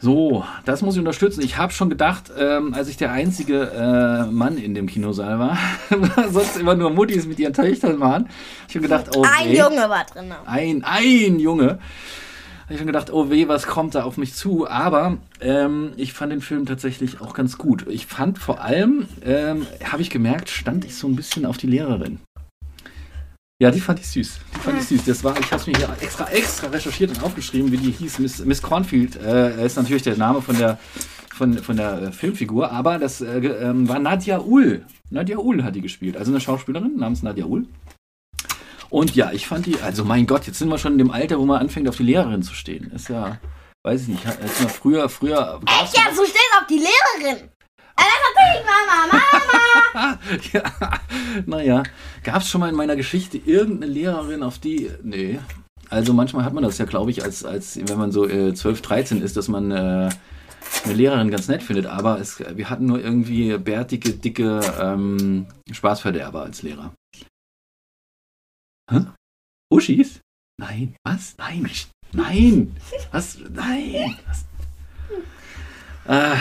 So, 0.02 0.44
das 0.64 0.82
muss 0.82 0.94
ich 0.94 0.98
unterstützen. 0.98 1.42
Ich 1.44 1.58
habe 1.58 1.72
schon 1.72 1.88
gedacht, 1.88 2.24
ähm, 2.36 2.74
als 2.74 2.88
ich 2.88 2.96
der 2.96 3.12
einzige 3.12 3.70
äh, 3.70 4.32
Mann 4.32 4.58
in 4.58 4.74
dem 4.74 4.88
Kinosaal 4.88 5.38
war, 5.38 5.56
sonst 6.32 6.56
immer 6.56 6.74
nur 6.74 6.90
Muttis 6.90 7.24
mit 7.24 7.38
ihren 7.38 7.52
Töchtern 7.52 8.00
waren, 8.00 8.28
ich 8.68 8.74
habe 8.74 8.82
gedacht, 8.82 9.16
oh 9.16 9.22
ein 9.22 9.50
weh, 9.50 9.58
Junge 9.58 9.88
war 9.88 10.04
drin. 10.04 10.34
ein, 10.44 10.82
ein 10.82 11.38
Junge. 11.38 11.78
Habe 12.64 12.70
ich 12.70 12.78
schon 12.78 12.88
gedacht, 12.88 13.12
oh 13.12 13.30
weh, 13.30 13.46
was 13.46 13.68
kommt 13.68 13.94
da 13.94 14.02
auf 14.02 14.16
mich 14.16 14.34
zu? 14.34 14.68
Aber 14.68 15.18
ähm, 15.40 15.92
ich 15.96 16.12
fand 16.14 16.32
den 16.32 16.40
Film 16.40 16.66
tatsächlich 16.66 17.20
auch 17.20 17.32
ganz 17.32 17.56
gut. 17.56 17.86
Ich 17.88 18.06
fand 18.06 18.38
vor 18.38 18.60
allem, 18.60 19.06
ähm, 19.24 19.68
habe 19.84 20.02
ich 20.02 20.10
gemerkt, 20.10 20.50
stand 20.50 20.84
ich 20.84 20.96
so 20.96 21.06
ein 21.06 21.14
bisschen 21.14 21.46
auf 21.46 21.58
die 21.58 21.68
Lehrerin. 21.68 22.18
Ja, 23.62 23.70
die 23.70 23.80
fand 23.80 24.00
ich 24.00 24.08
süß. 24.08 24.40
Die 24.56 24.58
fand 24.58 24.80
ich 24.80 24.88
süß. 24.88 25.04
Das 25.04 25.22
war, 25.22 25.38
ich 25.38 25.46
habe 25.52 25.60
es 25.60 25.68
mir 25.68 25.76
hier 25.76 25.88
extra, 26.00 26.28
extra 26.30 26.66
recherchiert 26.66 27.12
und 27.12 27.22
aufgeschrieben, 27.22 27.70
wie 27.70 27.76
die 27.76 27.92
hieß. 27.92 28.18
Miss, 28.18 28.44
Miss 28.44 28.60
Cornfield 28.60 29.14
äh, 29.14 29.64
ist 29.64 29.76
natürlich 29.76 30.02
der 30.02 30.16
Name 30.16 30.42
von 30.42 30.58
der, 30.58 30.80
von, 31.32 31.56
von 31.58 31.76
der 31.76 32.02
äh, 32.02 32.10
Filmfigur, 32.10 32.72
aber 32.72 32.98
das 32.98 33.20
äh, 33.20 33.38
ähm, 33.38 33.88
war 33.88 34.00
Nadja 34.00 34.40
Ull. 34.40 34.84
Nadja 35.10 35.38
Ull 35.38 35.62
hat 35.62 35.76
die 35.76 35.80
gespielt. 35.80 36.16
Also 36.16 36.32
eine 36.32 36.40
Schauspielerin 36.40 36.96
namens 36.96 37.22
Nadja 37.22 37.44
Ull. 37.44 37.68
Und 38.90 39.14
ja, 39.14 39.30
ich 39.30 39.46
fand 39.46 39.66
die, 39.66 39.80
also 39.80 40.04
mein 40.04 40.26
Gott, 40.26 40.44
jetzt 40.48 40.58
sind 40.58 40.68
wir 40.68 40.78
schon 40.78 40.94
in 40.94 40.98
dem 40.98 41.12
Alter, 41.12 41.38
wo 41.38 41.44
man 41.46 41.60
anfängt, 41.60 41.88
auf 41.88 41.96
die 41.96 42.02
Lehrerin 42.02 42.42
zu 42.42 42.54
stehen. 42.54 42.90
Ist 42.90 43.10
ja, 43.10 43.38
weiß 43.84 44.02
ich 44.02 44.08
nicht, 44.08 44.24
ist 44.24 44.60
mal 44.60 44.70
früher, 44.70 45.08
früher. 45.08 45.60
gab's 45.64 45.92
Ja, 45.94 46.12
so 46.12 46.24
steht 46.24 46.40
auf 46.60 46.66
die 46.66 46.80
Lehrerin. 46.80 47.48
Äh, 47.96 48.64
Mama, 48.64 49.06
Mama. 49.12 50.18
ja, 50.52 50.62
naja, 51.46 51.82
gab 52.22 52.42
es 52.42 52.48
schon 52.48 52.60
mal 52.60 52.68
in 52.68 52.74
meiner 52.74 52.96
Geschichte 52.96 53.38
irgendeine 53.38 53.92
Lehrerin, 53.92 54.42
auf 54.42 54.58
die. 54.58 54.90
Nee. 55.02 55.38
Also 55.90 56.14
manchmal 56.14 56.44
hat 56.44 56.54
man 56.54 56.64
das 56.64 56.78
ja, 56.78 56.86
glaube 56.86 57.10
ich, 57.10 57.22
als, 57.22 57.44
als 57.44 57.78
wenn 57.86 57.98
man 57.98 58.12
so 58.12 58.26
äh, 58.26 58.54
12, 58.54 58.80
13 58.80 59.22
ist, 59.22 59.36
dass 59.36 59.48
man 59.48 59.70
äh, 59.70 60.08
eine 60.84 60.94
Lehrerin 60.94 61.30
ganz 61.30 61.48
nett 61.48 61.62
findet. 61.62 61.86
Aber 61.86 62.18
es, 62.18 62.40
wir 62.40 62.70
hatten 62.70 62.86
nur 62.86 63.00
irgendwie 63.00 63.58
bärtige, 63.58 64.14
dicke 64.14 64.60
ähm, 64.80 65.46
Spaßverderber 65.70 66.42
als 66.42 66.62
Lehrer. 66.62 66.94
Hä? 68.90 69.00
Uschis? 69.70 70.20
Nein. 70.58 70.94
Was? 71.04 71.34
Nein. 71.38 71.68
Nein! 72.12 72.76
Was? 73.10 73.38
Nein! 73.50 74.16
Was? 74.26 74.44
Äh, 76.08 76.34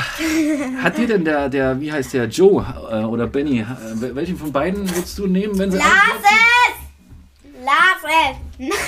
hat 0.82 0.98
dir 0.98 1.08
denn 1.08 1.24
der, 1.24 1.48
der, 1.50 1.80
wie 1.80 1.92
heißt 1.92 2.14
der, 2.14 2.26
Joe 2.26 2.66
äh, 2.92 3.04
oder 3.04 3.28
Benny, 3.28 3.60
äh, 3.60 4.16
welchen 4.16 4.38
von 4.38 4.52
beiden 4.52 4.90
würdest 4.90 5.18
du 5.20 5.28
nehmen, 5.28 5.58
wenn 5.60 5.72
sie. 5.72 5.78
Lass 5.78 5.88
es! 6.24 7.64
Lass 7.64 8.12
es! 8.60 8.76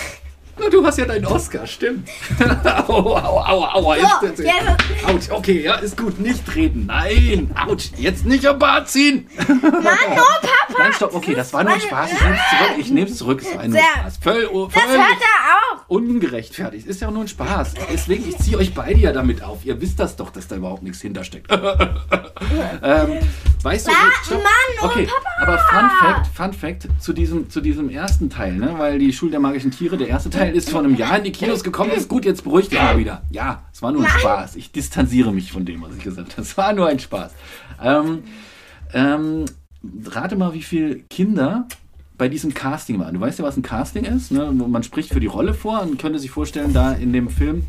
Na, 0.59 0.69
Du 0.69 0.85
hast 0.85 0.99
ja 0.99 1.05
deinen 1.05 1.25
Oscar, 1.25 1.65
stimmt. 1.65 2.07
au, 2.87 2.93
au, 2.93 3.15
au, 3.15 3.63
au. 3.63 3.95
So, 3.95 4.25
Jetzt, 4.27 4.39
jetzt- 4.39 5.07
Autsch, 5.07 5.29
okay, 5.31 5.61
ja, 5.63 5.75
ist 5.75 5.97
gut. 5.97 6.19
Nicht 6.19 6.45
treten. 6.45 6.85
Nein, 6.85 7.49
autsch, 7.67 7.89
jetzt 7.97 8.25
nicht 8.25 8.45
am 8.45 8.59
Bart 8.59 8.87
ziehen. 8.87 9.27
Mann, 9.47 9.59
oh 9.63 10.21
Papa! 10.41 10.77
Nein, 10.77 10.93
stopp, 10.93 11.15
okay, 11.15 11.33
das 11.33 11.51
war 11.53 11.63
nur 11.63 11.73
ein 11.73 11.81
Spaß. 11.81 12.09
Ich 12.11 12.21
nehme 12.21 12.37
es 12.37 12.37
zurück. 12.47 12.77
Ich 12.77 12.89
nehme 12.91 13.07
es 13.09 13.17
zurück. 13.17 13.41
Es 13.41 13.55
war 13.55 13.61
ein 13.63 13.71
Sehr. 13.71 13.81
Spaß. 13.81 14.17
Völl, 14.21 14.49
oh, 14.53 14.67
Das 14.67 14.81
völlig 14.83 14.97
hört 14.97 15.09
er 15.09 15.27
auch! 15.27 15.32
Ungerechtfertigt. 15.93 16.87
Ist 16.87 17.01
ja 17.01 17.07
auch 17.07 17.13
nur 17.13 17.21
ein 17.21 17.27
Spaß. 17.27 17.75
Deswegen, 17.91 18.27
ich 18.27 18.35
ziehe 18.39 18.57
euch 18.57 18.73
beide 18.73 18.99
ja 18.99 19.11
damit 19.11 19.43
auf. 19.43 19.63
Ihr 19.63 19.79
wisst 19.79 19.99
das 19.99 20.15
doch, 20.15 20.31
dass 20.31 20.47
da 20.47 20.55
überhaupt 20.55 20.81
nichts 20.81 21.01
hintersteckt. 21.01 21.51
ähm, 21.51 23.19
weißt 23.61 23.87
du, 23.87 23.91
Ah, 23.91 24.11
stopp. 24.25 24.41
Mann, 24.41 24.89
okay, 24.89 25.07
aber 25.39 25.59
Fun 25.59 25.89
Fact, 25.99 26.27
Fun 26.35 26.53
Fact 26.53 26.87
zu 26.99 27.13
diesem, 27.13 27.47
zu 27.51 27.61
diesem 27.61 27.91
ersten 27.91 28.31
Teil, 28.31 28.53
ne? 28.53 28.73
weil 28.77 28.97
die 28.97 29.13
Schule 29.13 29.31
der 29.31 29.39
magischen 29.39 29.69
Tiere, 29.69 29.95
der 29.97 30.07
erste 30.07 30.31
Teil 30.31 30.55
ist 30.55 30.71
vor 30.71 30.79
einem 30.79 30.95
Jahr 30.95 31.19
in 31.19 31.25
die 31.25 31.31
Kinos 31.31 31.63
gekommen. 31.63 31.91
Ist 31.91 32.09
gut, 32.09 32.25
jetzt 32.25 32.43
beruhigt 32.43 32.71
dich 32.71 32.79
mal 32.79 32.97
wieder. 32.97 33.21
Ja, 33.29 33.63
es 33.71 33.83
war 33.83 33.91
nur 33.91 34.03
ein 34.03 34.09
Spaß. 34.19 34.55
Ich 34.55 34.71
distanziere 34.71 35.31
mich 35.31 35.51
von 35.51 35.63
dem, 35.63 35.83
was 35.83 35.95
ich 35.95 36.03
gesagt 36.03 36.31
habe. 36.31 36.41
Es 36.41 36.57
war 36.57 36.73
nur 36.73 36.87
ein 36.87 36.99
Spaß. 36.99 37.31
Ähm, 37.83 38.23
ähm, 38.93 39.45
rate 40.07 40.35
mal, 40.35 40.53
wie 40.53 40.63
viele 40.63 40.95
Kinder 40.95 41.67
bei 42.23 42.29
diesem 42.29 42.53
Casting 42.53 43.01
waren. 43.01 43.15
Du 43.15 43.19
weißt 43.19 43.39
ja, 43.39 43.43
was 43.43 43.57
ein 43.57 43.63
Casting 43.63 44.05
ist. 44.05 44.31
Ne? 44.31 44.49
Man 44.49 44.81
spricht 44.81 45.09
für 45.11 45.19
die 45.19 45.27
Rolle 45.27 45.53
vor 45.53 45.81
und 45.81 45.99
könnte 45.99 46.19
sich 46.19 46.31
vorstellen, 46.31 46.71
da 46.71 46.93
in 46.93 47.11
dem 47.11 47.27
Film 47.27 47.67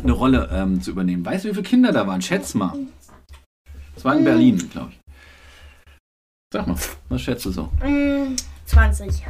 eine 0.00 0.12
Rolle 0.12 0.48
ähm, 0.52 0.80
zu 0.80 0.92
übernehmen. 0.92 1.26
Weißt 1.26 1.44
du, 1.44 1.48
wie 1.48 1.54
viele 1.54 1.64
Kinder 1.64 1.90
da 1.90 2.06
waren? 2.06 2.22
Schätz 2.22 2.54
mal. 2.54 2.72
Das 3.96 4.04
war 4.04 4.16
in 4.16 4.22
Berlin, 4.22 4.58
glaube 4.70 4.92
ich. 4.92 5.00
Sag 6.54 6.68
mal, 6.68 6.76
was 7.08 7.20
schätzt 7.20 7.44
du 7.46 7.50
so? 7.50 7.64
Mm, 7.84 8.36
20. 8.66 9.24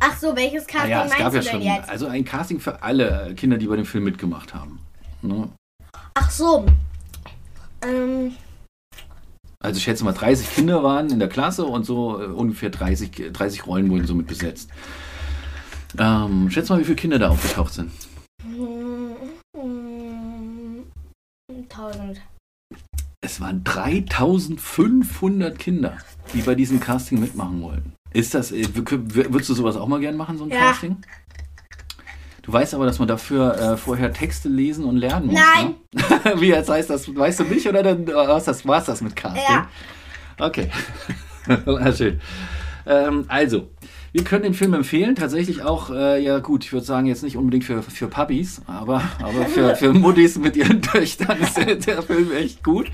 Ach 0.00 0.18
so, 0.18 0.34
welches 0.34 0.66
Casting 0.66 0.90
Naja, 0.90 1.04
es 1.04 1.10
meinst 1.10 1.18
gab 1.22 1.32
du 1.32 1.36
ja 1.36 1.42
denn 1.42 1.52
schon 1.52 1.60
jetzt? 1.60 1.90
also 1.90 2.06
ein 2.06 2.24
Casting 2.24 2.60
für 2.60 2.82
alle 2.82 3.28
äh, 3.28 3.34
Kinder, 3.34 3.58
die 3.58 3.66
bei 3.66 3.76
dem 3.76 3.84
Film 3.84 4.04
mitgemacht 4.04 4.54
haben. 4.54 4.80
Ne? 5.20 5.50
Ach 6.14 6.30
so. 6.30 6.64
Ähm, 7.86 8.32
Also 9.62 9.78
ich 9.78 9.84
schätze 9.84 10.04
mal, 10.04 10.12
30 10.12 10.50
Kinder 10.54 10.82
waren 10.82 11.08
in 11.10 11.20
der 11.20 11.28
Klasse 11.28 11.64
und 11.64 11.84
so 11.86 12.20
äh, 12.20 12.26
ungefähr 12.26 12.68
30, 12.70 13.30
30 13.32 13.64
Rollen 13.66 13.88
wurden 13.90 14.06
somit 14.06 14.26
besetzt. 14.26 14.68
Ähm, 15.98 16.50
schätz 16.50 16.68
mal, 16.68 16.80
wie 16.80 16.84
viele 16.84 16.96
Kinder 16.96 17.18
da 17.20 17.28
aufgetaucht 17.28 17.72
sind. 17.72 17.92
mm, 18.44 19.12
mm, 19.56 20.82
1000. 21.68 22.20
Es 23.24 23.40
waren 23.40 23.62
3500 23.62 25.56
Kinder, 25.58 25.96
die 26.34 26.42
bei 26.42 26.56
diesem 26.56 26.80
Casting 26.80 27.20
mitmachen 27.20 27.62
wollten. 27.62 27.92
Ist 28.12 28.34
das, 28.34 28.50
äh, 28.50 28.66
würdest 28.74 29.48
du 29.48 29.54
sowas 29.54 29.76
auch 29.76 29.86
mal 29.86 30.00
gern 30.00 30.16
machen, 30.16 30.38
so 30.38 30.44
ein 30.44 30.50
Ja. 30.50 30.58
Casting? 30.58 30.96
Du 32.42 32.52
weißt 32.52 32.74
aber, 32.74 32.86
dass 32.86 32.98
man 32.98 33.06
dafür 33.06 33.56
äh, 33.56 33.76
vorher 33.76 34.12
Texte 34.12 34.48
lesen 34.48 34.84
und 34.84 34.96
lernen 34.96 35.26
muss. 35.26 35.40
Nein. 35.54 35.74
Ne? 35.92 36.40
Wie 36.40 36.48
jetzt 36.48 36.68
heißt 36.68 36.90
das, 36.90 37.14
weißt 37.14 37.40
du 37.40 37.44
nicht 37.44 37.66
oder 37.68 37.82
dann 37.82 38.06
war's 38.06 38.44
das, 38.44 38.66
war's 38.66 38.86
das 38.86 39.00
mit 39.00 39.14
Casting? 39.14 39.42
Ja. 39.48 39.68
Okay. 40.38 40.68
Na 41.66 41.92
schön. 41.92 42.20
Ähm, 42.84 43.24
also, 43.28 43.68
wir 44.12 44.24
können 44.24 44.42
den 44.42 44.54
Film 44.54 44.74
empfehlen. 44.74 45.14
Tatsächlich 45.14 45.62
auch, 45.62 45.90
äh, 45.90 46.22
ja 46.22 46.38
gut, 46.38 46.64
ich 46.64 46.72
würde 46.72 46.84
sagen, 46.84 47.06
jetzt 47.06 47.22
nicht 47.22 47.36
unbedingt 47.36 47.64
für, 47.64 47.82
für 47.82 48.08
Puppies, 48.08 48.60
aber, 48.66 49.02
aber 49.22 49.46
für, 49.46 49.74
für 49.76 49.92
Muttis 49.94 50.36
mit 50.38 50.56
ihren 50.56 50.82
Töchtern 50.82 51.40
ist 51.40 51.56
der, 51.56 51.76
der 51.76 52.02
Film 52.02 52.30
echt 52.32 52.62
gut. 52.62 52.86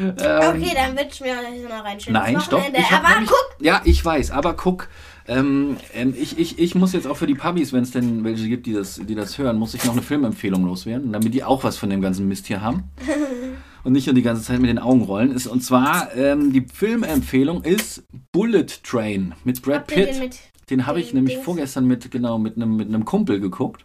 Ähm, 0.00 0.12
Okay, 0.18 0.72
dann 0.74 0.96
wünschen 0.96 1.26
wir 1.26 1.32
euch 1.32 1.68
noch 1.68 1.84
ein 1.84 2.00
schönes 2.00 2.20
Nein, 2.20 2.40
stopp. 2.40 2.60
Wochenende. 2.60 2.80
Ich 2.80 2.90
hab 2.90 3.04
Aber 3.04 3.14
nämlich- 3.14 3.30
guck, 3.30 3.64
Ja, 3.64 3.82
ich 3.84 4.04
weiß, 4.04 4.30
aber 4.30 4.54
guck. 4.54 4.88
Ähm, 5.26 5.78
ähm, 5.94 6.14
ich, 6.18 6.38
ich, 6.38 6.58
ich 6.58 6.74
muss 6.74 6.92
jetzt 6.92 7.06
auch 7.06 7.16
für 7.16 7.26
die 7.26 7.34
Pubbies, 7.34 7.72
wenn 7.72 7.82
es 7.82 7.90
denn 7.92 8.24
welche 8.24 8.46
gibt, 8.46 8.66
die 8.66 8.74
das, 8.74 9.00
die 9.02 9.14
das 9.14 9.38
hören, 9.38 9.56
muss 9.56 9.72
ich 9.72 9.82
noch 9.86 9.92
eine 9.94 10.02
Filmempfehlung 10.02 10.66
loswerden, 10.66 11.12
damit 11.12 11.32
die 11.32 11.42
auch 11.44 11.64
was 11.64 11.78
von 11.78 11.88
dem 11.88 12.02
ganzen 12.02 12.28
Mist 12.28 12.46
hier 12.46 12.60
haben. 12.60 12.84
und 13.84 13.92
nicht 13.92 14.06
nur 14.06 14.14
die 14.14 14.22
ganze 14.22 14.42
Zeit 14.42 14.60
mit 14.60 14.68
den 14.68 14.78
Augen 14.78 15.02
rollen. 15.02 15.30
Ist, 15.32 15.46
und 15.46 15.62
zwar, 15.62 16.14
ähm, 16.14 16.52
die 16.52 16.66
Filmempfehlung 16.72 17.62
ist 17.64 18.02
Bullet 18.32 18.66
Train 18.82 19.34
mit 19.44 19.62
Brad 19.62 19.86
Pitt. 19.86 20.18
mit 20.18 20.36
Den 20.70 20.86
habe 20.86 21.00
ich 21.00 21.08
den 21.08 21.16
nämlich 21.16 21.38
vorgestern 21.38 21.86
mit, 21.86 22.10
genau, 22.10 22.38
mit 22.38 22.56
einem 22.56 22.76
mit 22.76 22.88
einem 22.88 23.04
Kumpel 23.04 23.40
geguckt. 23.40 23.84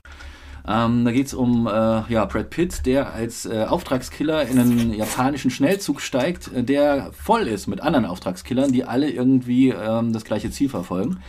Ähm, 0.67 1.05
da 1.05 1.11
geht 1.11 1.27
es 1.27 1.33
um 1.33 1.67
äh, 1.67 1.71
ja, 1.71 2.25
Brad 2.25 2.49
Pitt, 2.49 2.85
der 2.85 3.13
als 3.13 3.45
äh, 3.45 3.65
Auftragskiller 3.67 4.47
in 4.47 4.59
einen 4.59 4.93
japanischen 4.93 5.51
Schnellzug 5.51 6.01
steigt, 6.01 6.53
äh, 6.53 6.63
der 6.63 7.11
voll 7.13 7.47
ist 7.47 7.67
mit 7.67 7.81
anderen 7.81 8.05
Auftragskillern, 8.05 8.71
die 8.71 8.83
alle 8.83 9.09
irgendwie 9.09 9.69
ähm, 9.69 10.13
das 10.13 10.25
gleiche 10.25 10.51
Ziel 10.51 10.69
verfolgen. 10.69 11.19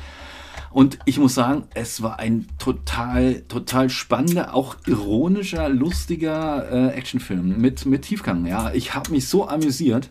Und 0.71 0.99
ich 1.05 1.19
muss 1.19 1.35
sagen, 1.35 1.65
es 1.75 2.03
war 2.03 2.21
ein 2.21 2.47
total, 2.59 3.43
total 3.49 3.91
spannender, 3.91 4.55
auch 4.55 4.77
ironischer, 4.87 5.69
lustiger 5.69 6.71
äh, 6.71 6.97
Actionfilm 6.97 7.61
mit, 7.61 7.87
mit 7.87 8.03
Tiefgang. 8.03 8.47
Ja, 8.47 8.73
ich 8.73 8.95
habe 8.95 9.11
mich 9.11 9.27
so 9.27 9.49
amüsiert. 9.49 10.11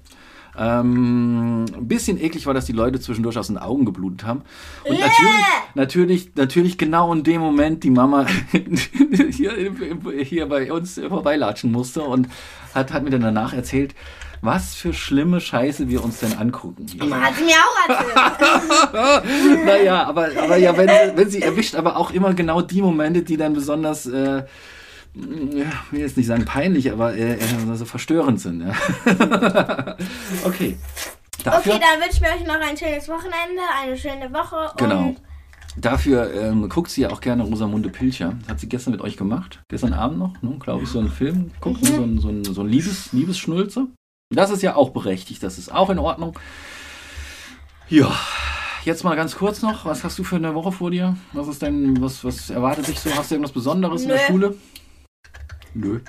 Ähm, 0.58 1.66
ein 1.76 1.88
bisschen 1.88 2.20
eklig 2.20 2.46
war, 2.46 2.54
dass 2.54 2.66
die 2.66 2.72
Leute 2.74 3.00
zwischendurch 3.00 3.38
aus 3.38 3.48
den 3.48 3.58
Augen 3.58 3.86
geblutet 3.86 4.26
haben. 4.26 4.42
Und 4.84 5.00
natürlich, 5.00 5.46
natürlich, 5.76 6.36
natürlich 6.36 6.78
genau 6.78 7.14
in 7.14 7.24
dem 7.24 7.42
Moment 7.42 7.84
die 7.84 7.92
Mama 7.92 8.26
hier, 9.32 9.54
hier 10.24 10.46
bei 10.50 10.72
uns 10.72 11.00
vorbeilatschen 11.08 11.72
musste 11.72 12.02
und 12.02 12.28
hat, 12.76 12.92
hat 12.94 13.04
mir 13.04 13.10
dann 13.12 13.22
danach 13.22 13.54
erzählt, 13.54 13.96
was 14.42 14.74
für 14.74 14.94
schlimme 14.94 15.42
Scheiße 15.42 15.90
wir 15.90 16.04
uns 16.04 16.20
denn 16.20 16.38
angucken. 16.38 16.86
Hier. 16.90 17.02
Hat 17.22 17.36
sie 17.36 17.44
mir 17.44 17.56
auch 17.56 17.90
erzählt. 17.90 19.66
Naja, 19.66 20.04
aber, 20.08 20.30
aber 20.42 20.58
ja, 20.58 20.76
wenn, 20.78 20.88
sie- 20.88 21.12
wenn 21.18 21.30
sie 21.30 21.42
erwischt, 21.42 21.76
aber 21.76 21.98
auch 21.98 22.12
immer 22.12 22.34
genau 22.34 22.62
die 22.62 22.82
Momente, 22.82 23.22
die 23.24 23.38
dann 23.38 23.54
besonders, 23.54 24.06
äh, 24.06 24.44
ja, 25.54 25.66
ich 25.86 25.92
will 25.92 26.00
jetzt 26.00 26.18
nicht 26.18 26.28
sagen 26.28 26.46
peinlich, 26.46 26.92
aber 26.92 27.14
äh, 27.14 27.34
äh, 27.34 27.76
so 27.76 27.86
verstörend 27.86 28.40
sind. 28.40 28.62
Ja. 28.62 28.74
okay. 30.46 30.78
Dafür, 31.44 31.74
Okay, 31.76 31.82
dann 31.82 32.02
wünschen 32.02 32.22
wir 32.22 32.30
euch 32.32 32.46
noch 32.46 32.68
ein 32.68 32.78
schönes 32.78 33.08
Wochenende, 33.08 33.62
eine 33.82 33.98
schöne 33.98 34.34
Woche. 34.34 34.74
Genau. 34.78 35.16
Dafür 35.78 36.34
ähm, 36.34 36.68
guckt 36.68 36.90
sie 36.90 37.02
ja 37.02 37.12
auch 37.12 37.22
gerne 37.22 37.44
Rosamunde 37.44 37.90
Pilcher. 37.90 38.38
Hat 38.48 38.60
sie 38.60 38.68
gestern 38.68 38.92
mit 38.92 39.02
euch 39.02 39.16
gemacht. 39.16 39.62
Gestern 39.70 39.94
Abend 39.94 40.18
noch, 40.20 40.42
ne, 40.42 40.58
glaube 40.60 40.84
ich, 40.84 40.90
so 40.90 41.00
einen 41.00 41.10
Film 41.10 41.52
gucken, 41.62 41.86
so 41.86 42.02
ein, 42.02 42.20
so 42.20 42.30
ein, 42.30 42.44
so 42.44 42.62
ein 42.62 42.68
Liebes, 42.68 43.14
Liebesschnulze. 43.14 43.88
Das 44.32 44.52
ist 44.52 44.62
ja 44.62 44.76
auch 44.76 44.90
berechtigt, 44.90 45.42
das 45.42 45.58
ist 45.58 45.74
auch 45.74 45.90
in 45.90 46.00
Ordnung. 46.00 46.38
Ja, 47.88 48.14
jetzt 48.86 49.04
mal 49.04 49.16
ganz 49.16 49.36
kurz 49.36 49.62
noch. 49.62 49.86
Was 49.86 50.04
hast 50.04 50.20
du 50.20 50.24
für 50.24 50.36
eine 50.36 50.54
Woche 50.54 50.72
vor 50.72 50.92
dir? 50.92 51.16
Was 51.34 51.48
ist 51.48 51.62
denn, 51.62 52.02
was, 52.02 52.24
was 52.24 52.50
erwartet 52.50 52.88
dich 52.88 53.00
so? 53.00 53.10
Hast 53.16 53.32
du 53.32 53.36
irgendwas 53.36 53.54
Besonderes 53.54 54.04
in 54.04 54.10
der 54.10 54.18
Nö. 54.18 54.24
Schule? 54.28 54.56
Nö. 55.80 56.02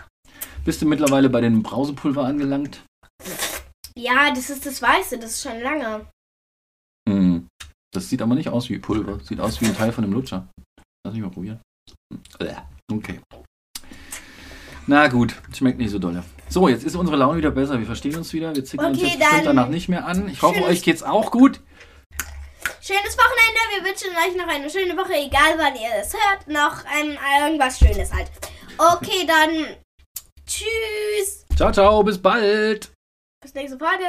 Bist 0.64 0.82
du 0.82 0.86
mittlerweile 0.86 1.30
bei 1.30 1.40
den 1.40 1.62
Brausepulver 1.62 2.24
angelangt? 2.24 2.82
ja, 3.96 4.32
das 4.34 4.50
ist 4.50 4.66
das 4.66 4.82
Weiße, 4.82 5.18
das 5.18 5.32
ist 5.32 5.42
schon 5.42 5.60
lange. 5.60 6.06
Hm. 7.08 7.46
Das 7.92 8.08
sieht 8.08 8.22
aber 8.22 8.34
nicht 8.34 8.48
aus 8.48 8.68
wie 8.68 8.78
Pulver. 8.78 9.20
Sieht 9.20 9.40
aus 9.40 9.60
wie 9.60 9.66
ein 9.66 9.76
Teil 9.76 9.92
von 9.92 10.02
dem 10.02 10.12
Lutscher. 10.12 10.48
Lass 11.04 11.14
mich 11.14 11.22
mal 11.22 11.30
probieren. 11.30 11.60
Okay. 12.90 13.20
Na 14.86 15.06
gut, 15.06 15.36
schmeckt 15.54 15.78
nicht 15.78 15.90
so 15.90 15.98
dolle. 15.98 16.24
So, 16.48 16.68
jetzt 16.68 16.84
ist 16.84 16.96
unsere 16.96 17.16
Laune 17.16 17.38
wieder 17.38 17.50
besser. 17.52 17.78
Wir 17.78 17.86
verstehen 17.86 18.16
uns 18.16 18.32
wieder. 18.32 18.54
Wir 18.54 18.64
zicken 18.64 18.84
uns 18.84 18.98
Okay, 18.98 19.08
jetzt 19.08 19.20
bestimmt 19.20 19.46
danach 19.46 19.68
nicht 19.68 19.88
mehr 19.88 20.06
an. 20.06 20.28
Ich 20.28 20.42
hoffe, 20.42 20.64
euch 20.64 20.82
geht's 20.82 21.02
auch 21.02 21.30
gut. 21.30 21.60
Schönes 22.80 23.16
Wochenende, 23.16 23.60
wir 23.76 23.84
wünschen 23.84 24.10
euch 24.16 24.36
noch 24.36 24.48
eine 24.48 24.68
schöne 24.68 24.96
Woche, 24.96 25.14
egal 25.14 25.58
wann 25.58 25.76
ihr 25.76 25.90
es 26.00 26.12
hört. 26.12 26.48
Noch 26.48 26.84
ähm, 27.00 27.16
irgendwas 27.44 27.78
Schönes 27.78 28.12
halt. 28.12 28.30
Okay, 28.80 29.26
dann 29.26 29.76
tschüss. 30.46 31.44
Ciao, 31.54 31.70
ciao, 31.70 32.02
bis 32.02 32.16
bald. 32.16 32.90
Bis 33.42 33.52
nächste 33.52 33.78
Folge. 33.78 34.06